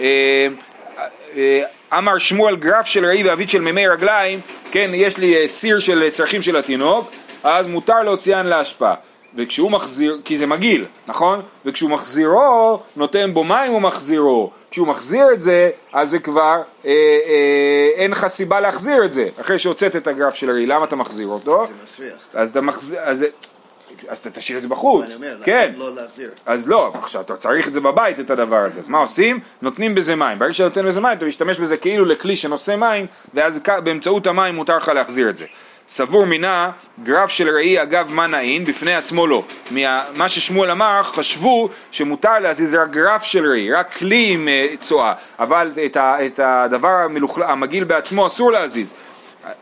אה, 0.00 0.46
אה, 1.36 1.62
אמר 1.98 2.18
שמואל 2.18 2.56
גרף 2.56 2.86
של 2.86 3.06
ראי 3.06 3.22
ואבית 3.22 3.50
של 3.50 3.60
מימי 3.60 3.88
רגליים, 3.88 4.40
כן, 4.70 4.90
יש 4.94 5.18
לי 5.18 5.36
אה, 5.36 5.48
סיר 5.48 5.78
של 5.78 6.10
צרכים 6.10 6.42
של 6.42 6.56
התינוק, 6.56 7.10
אז 7.42 7.66
מותר 7.66 8.02
להוציאן 8.02 8.46
להשפעה. 8.46 8.94
וכשהוא 9.34 9.70
מחזיר, 9.70 10.20
כי 10.24 10.38
זה 10.38 10.46
מגעיל, 10.46 10.86
נכון? 11.06 11.42
וכשהוא 11.64 11.90
מחזירו, 11.90 12.80
נותן 12.96 13.34
בו 13.34 13.44
מים 13.44 13.74
ומחזירו. 13.74 14.50
כשהוא 14.70 14.88
מחזיר 14.88 15.32
את 15.32 15.42
זה, 15.42 15.70
אז 15.92 16.10
זה 16.10 16.18
כבר, 16.18 16.62
אה, 16.84 16.90
אה, 16.90 17.88
אין 17.94 18.10
לך 18.10 18.26
סיבה 18.26 18.60
להחזיר 18.60 19.04
את 19.04 19.12
זה. 19.12 19.28
אחרי 19.40 19.58
שהוצאת 19.58 19.96
את 19.96 20.06
הגרף 20.06 20.34
של 20.34 20.50
הראי, 20.50 20.66
למה 20.66 20.84
אתה 20.84 20.96
מחזיר 20.96 21.28
אותו? 21.28 21.66
זה 21.66 21.72
מסריח. 21.84 22.18
אז 22.34 22.50
אתה 22.50 22.60
מחזיר, 22.60 22.98
אז, 23.02 23.24
אז 24.08 24.18
אתה 24.18 24.30
תשאיר 24.30 24.58
את 24.58 24.62
זה 24.62 24.68
בחוץ. 24.68 25.04
אני 25.04 25.14
אומר, 25.14 25.36
כן. 25.44 25.72
לא 25.76 25.94
להחזיר. 25.94 26.30
אז 26.46 26.68
לא, 26.68 26.92
עכשיו 26.94 27.22
אתה 27.22 27.36
צריך 27.36 27.68
את 27.68 27.74
זה 27.74 27.80
בבית, 27.80 28.20
את 28.20 28.30
הדבר 28.30 28.56
הזה. 28.56 28.80
אז 28.80 28.88
מה 28.88 28.98
עושים? 28.98 29.40
נותנים 29.62 29.94
בזה 29.94 30.16
מים. 30.16 30.38
ברגע 30.38 30.54
שאתה 30.54 30.68
נותן 30.68 30.88
בזה 30.88 31.00
מים, 31.00 31.18
אתה 31.18 31.24
משתמש 31.24 31.58
בזה 31.58 31.76
כאילו 31.76 32.04
לכלי 32.04 32.36
שנושא 32.36 32.76
מים, 32.76 33.06
ואז 33.34 33.60
באמצעות 33.84 34.26
המים 34.26 34.54
מותר 34.54 34.76
לך 34.76 34.88
להחזיר 34.88 35.30
את 35.30 35.36
זה. 35.36 35.46
סבור 35.88 36.26
מינה, 36.26 36.70
גרף 37.02 37.30
של 37.30 37.48
ראי 37.48 37.82
אגב 37.82 38.12
מה 38.12 38.26
נעין, 38.26 38.64
בפני 38.64 38.94
עצמו 38.94 39.26
לא. 39.26 39.42
מה, 39.70 40.04
מה 40.14 40.28
ששמואל 40.28 40.70
אמר, 40.70 41.02
חשבו 41.02 41.68
שמותר 41.90 42.38
להזיז 42.38 42.74
רק 42.74 42.90
גרף 42.90 43.22
של 43.22 43.50
ראי, 43.50 43.72
רק 43.72 43.92
כלי 43.92 44.32
עם 44.32 44.48
אה, 44.48 44.74
צואה, 44.80 45.12
אבל 45.38 45.72
את, 45.86 45.96
ה, 45.96 46.26
את 46.26 46.40
הדבר 46.42 46.88
המלוכל, 46.88 47.42
המגעיל 47.42 47.84
בעצמו 47.84 48.26
אסור 48.26 48.52
להזיז. 48.52 48.94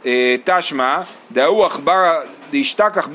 אה, 0.06 0.36
תשמע, 0.44 0.98
דאו 1.32 1.66
עכבר 1.66 2.20
דאשתכח 2.50 3.06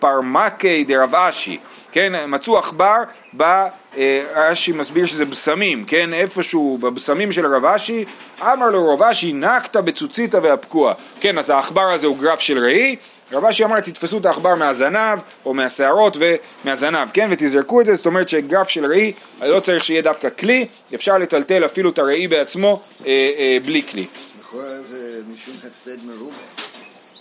באספרמקי 0.00 0.84
דרב 0.84 1.14
אשי, 1.14 1.58
כן, 1.92 2.12
מצאו 2.28 2.58
עכבר, 2.58 2.96
אה, 3.40 4.22
רש"י 4.34 4.72
מסביר 4.72 5.06
שזה 5.06 5.24
בשמים, 5.24 5.84
כן, 5.84 6.14
איפשהו 6.14 6.78
בבשמים 6.82 7.32
של 7.32 7.46
רב 7.46 7.64
אשי, 7.64 8.04
אמר 8.42 8.70
לו 8.70 8.94
רב 8.94 9.02
אשי 9.02 9.32
נקת 9.32 9.76
בצוציתא 9.76 10.38
והפקוע, 10.42 10.94
כן, 11.20 11.38
אז 11.38 11.50
העכבר 11.50 11.82
הזה 11.82 12.06
הוא 12.06 12.18
גרף 12.18 12.40
של 12.40 12.58
ראי, 12.58 12.96
רב 13.32 13.44
אשי 13.44 13.64
אמר 13.64 13.80
תתפסו 13.80 14.18
את 14.18 14.26
העכבר 14.26 14.54
מהזנב 14.54 15.18
או 15.44 15.54
מהשערות 15.54 16.16
ומהזנב, 16.20 17.08
כן, 17.12 17.28
ותזרקו 17.30 17.80
את 17.80 17.86
זה, 17.86 17.94
זאת 17.94 18.06
אומרת 18.06 18.28
שגרף 18.28 18.68
של 18.68 18.86
ראי 18.86 19.12
לא 19.42 19.60
צריך 19.60 19.84
שיהיה 19.84 20.02
דווקא 20.02 20.28
כלי, 20.38 20.66
אפשר 20.94 21.18
לטלטל 21.18 21.64
אפילו 21.64 21.90
את 21.90 21.98
הראי 21.98 22.28
בעצמו 22.28 22.80
אה, 23.06 23.30
אה, 23.38 23.56
בלי 23.64 23.82
כלי. 23.82 24.06
לכאורה 24.40 24.64
זה 24.90 25.20
משום 25.34 25.54
הפסד 25.66 26.06
מרובה. 26.06 26.69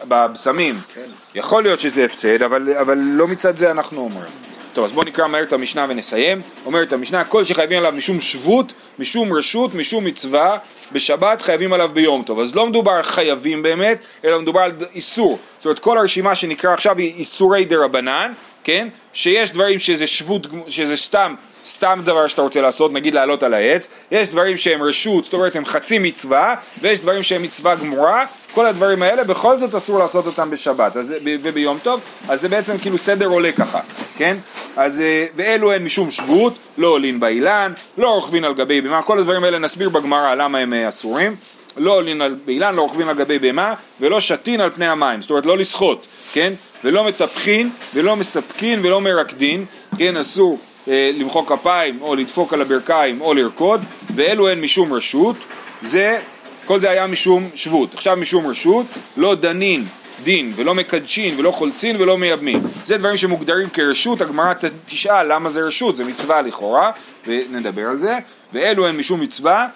בבשמים. 0.07 0.75
כן. 0.93 1.01
יכול 1.35 1.63
להיות 1.63 1.79
שזה 1.79 2.05
הפסד, 2.05 2.43
אבל, 2.43 2.77
אבל 2.77 2.97
לא 2.97 3.27
מצד 3.27 3.57
זה 3.57 3.71
אנחנו 3.71 4.01
אומרים. 4.01 4.31
טוב, 4.73 4.85
אז 4.85 4.91
בואו 4.91 5.05
נקרא 5.05 5.27
מהר 5.27 5.43
את 5.43 5.53
המשנה 5.53 5.85
ונסיים. 5.89 6.41
אומרת 6.65 6.93
המשנה, 6.93 7.23
כל 7.23 7.43
שחייבים 7.43 7.77
עליו 7.77 7.91
משום 7.91 8.21
שבות, 8.21 8.73
משום 8.99 9.33
רשות, 9.33 9.75
משום 9.75 10.05
מצווה, 10.05 10.57
בשבת 10.91 11.41
חייבים 11.41 11.73
עליו 11.73 11.89
ביום 11.93 12.23
טוב. 12.23 12.39
אז 12.39 12.55
לא 12.55 12.67
מדובר 12.67 12.91
על 12.91 13.03
חייבים 13.03 13.63
באמת, 13.63 14.03
אלא 14.25 14.41
מדובר 14.41 14.59
על 14.59 14.71
איסור. 14.93 15.39
זאת 15.57 15.65
אומרת, 15.65 15.79
כל 15.79 15.97
הרשימה 15.97 16.35
שנקרא 16.35 16.73
עכשיו 16.73 16.97
היא 16.97 17.13
איסורי 17.13 17.65
דה 17.65 17.75
רבנן, 17.85 18.31
כן? 18.63 18.87
שיש 19.13 19.51
דברים 19.51 19.79
שזה 19.79 20.07
שבות, 20.07 20.47
שזה 20.67 20.97
סתם 20.97 21.35
סתם 21.65 22.01
דבר 22.05 22.27
שאתה 22.27 22.41
רוצה 22.41 22.61
לעשות, 22.61 22.93
נגיד 22.93 23.13
לעלות 23.13 23.43
על 23.43 23.53
העץ, 23.53 23.89
יש 24.11 24.27
דברים 24.27 24.57
שהם 24.57 24.83
רשות, 24.83 25.25
זאת 25.25 25.33
אומרת 25.33 25.55
הם 25.55 25.65
חצי 25.65 25.99
מצווה, 25.99 26.55
ויש 26.81 26.99
דברים 26.99 27.23
שהם 27.23 27.43
מצווה 27.43 27.75
גמורה, 27.75 28.25
כל 28.53 28.65
הדברים 28.65 29.01
האלה 29.01 29.23
בכל 29.23 29.59
זאת 29.59 29.75
אסור 29.75 29.99
לעשות 29.99 30.25
אותם 30.25 30.49
בשבת 30.49 30.97
אז, 30.97 31.13
וביום 31.23 31.77
טוב, 31.83 32.01
אז 32.29 32.41
זה 32.41 32.47
בעצם 32.47 32.77
כאילו 32.77 32.97
סדר 32.97 33.27
עולה 33.27 33.51
ככה, 33.51 33.79
כן? 34.17 34.37
אז 34.77 35.01
אה, 35.01 35.25
ואלו 35.35 35.71
הן 35.71 35.83
משום 35.83 36.11
שבות, 36.11 36.53
לא 36.77 36.87
עולין 36.87 37.19
באילן, 37.19 37.73
לא 37.97 38.09
רוכבין 38.09 38.43
על 38.43 38.53
גבי 38.53 38.81
בהמה, 38.81 39.01
כל 39.01 39.19
הדברים 39.19 39.43
האלה 39.43 39.59
נסביר 39.59 39.89
בגמרא 39.89 40.35
למה 40.35 40.57
הם 40.57 40.73
אה, 40.73 40.89
אסורים. 40.89 41.35
לא 41.77 41.93
עולין 41.93 42.21
על 42.21 42.35
באילן, 42.45 42.75
לא 42.75 42.81
רוכבין 42.81 43.09
על 43.09 43.15
גבי 43.15 43.39
בהמה, 43.39 43.73
ולא 44.01 44.19
שתין 44.19 44.61
על 44.61 44.69
פני 44.69 44.87
המים, 44.87 45.21
זאת 45.21 45.29
אומרת 45.29 45.45
לא 45.45 45.57
לשחות, 45.57 46.05
כן? 46.33 46.53
ולא 46.83 47.03
מטפחין, 47.03 47.69
ולא 47.93 48.15
מספקין, 48.15 48.79
ולא 48.85 49.01
מרקדין, 49.01 49.65
כן? 49.97 50.17
אסור 50.17 50.59
אה, 50.87 51.11
למחוא 51.19 51.45
כפיים, 51.45 52.01
או 52.01 52.15
לדפוק 52.15 52.53
על 52.53 52.61
הברכיים, 52.61 53.21
או 53.21 53.33
לרקוד, 53.33 53.81
ואלו 54.15 54.49
הן 54.49 54.61
משום 54.61 54.93
רשות, 54.93 55.35
זה, 55.83 56.19
כל 56.69 56.79
זה 56.79 56.89
היה 56.89 57.07
משום 57.07 57.49
שבות. 57.55 57.93
עכשיו 57.93 58.17
משום 58.17 58.47
רשות, 58.47 58.85
לא 59.17 59.35
דנין 59.35 59.85
דין, 60.23 60.53
ולא 60.55 60.75
מקדשין, 60.75 61.39
ולא 61.39 61.51
חולצין, 61.51 62.01
ולא 62.01 62.17
מייבמין. 62.17 62.61
זה 62.85 62.97
דברים 62.97 63.17
שמוגדרים 63.17 63.69
כרשות, 63.69 64.21
הגמרא 64.21 64.53
תשאל 64.85 65.33
למה 65.33 65.49
זה 65.49 65.61
רשות, 65.61 65.95
זה 65.95 66.05
מצווה 66.05 66.41
לכאורה, 66.41 66.91
ונדבר 67.27 67.87
על 67.87 67.97
זה, 67.99 68.17
ואלו 68.53 68.87
הן 68.87 68.97
משום 68.97 69.21
מצווה, 69.21 69.67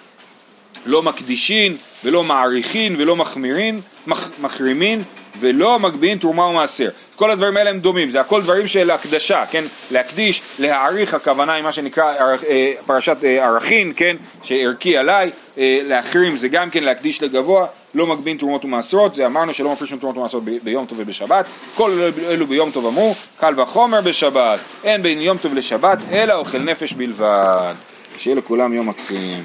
לא 0.86 1.02
מקדישין 1.02 1.76
ולא 2.04 2.24
מעריכין 2.24 2.96
ולא 2.98 3.16
מחמירין, 3.16 3.80
מח, 4.06 4.30
מחרימין 4.40 5.02
ולא 5.40 5.78
מגביהין 5.78 6.18
תרומה 6.18 6.42
ומעשר. 6.42 6.88
כל 7.16 7.30
הדברים 7.30 7.56
האלה 7.56 7.70
הם 7.70 7.80
דומים, 7.80 8.10
זה 8.10 8.20
הכל 8.20 8.42
דברים 8.42 8.68
של 8.68 8.90
הקדשה, 8.90 9.46
כן? 9.50 9.64
להקדיש, 9.90 10.42
להעריך, 10.58 11.14
הכוונה 11.14 11.52
היא 11.52 11.62
מה 11.62 11.72
שנקרא 11.72 12.14
אה, 12.48 12.72
פרשת 12.86 13.16
אה, 13.24 13.46
ערכין, 13.46 13.92
כן? 13.96 14.16
שערכי 14.42 14.96
עליי, 14.96 15.30
אה, 15.58 15.80
להחרים 15.82 16.36
זה 16.36 16.48
גם 16.48 16.70
כן 16.70 16.84
להקדיש 16.84 17.22
לגבוה, 17.22 17.66
לא 17.94 18.06
מגביהין 18.06 18.38
תרומות 18.38 18.64
ומעשרות, 18.64 19.14
זה 19.14 19.26
אמרנו 19.26 19.54
שלא 19.54 19.72
מפרישים 19.72 19.98
תרומות 19.98 20.16
ומעשרות 20.16 20.44
ביום 20.44 20.86
טוב 20.86 20.98
ובשבת, 21.00 21.44
כל 21.74 21.90
אלו 22.28 22.46
ביום 22.46 22.70
טוב 22.70 22.86
אמרו, 22.86 23.14
קל 23.40 23.60
וחומר 23.60 24.00
בשבת, 24.00 24.58
אין 24.84 25.02
בין 25.02 25.20
יום 25.20 25.38
טוב 25.38 25.54
לשבת, 25.54 25.98
אלא 26.12 26.34
אוכל 26.34 26.58
נפש 26.58 26.92
בלבד. 26.92 27.74
שיהיה 28.18 28.36
לכולם 28.36 28.72
יום 28.72 28.88
מקסים. 28.88 29.44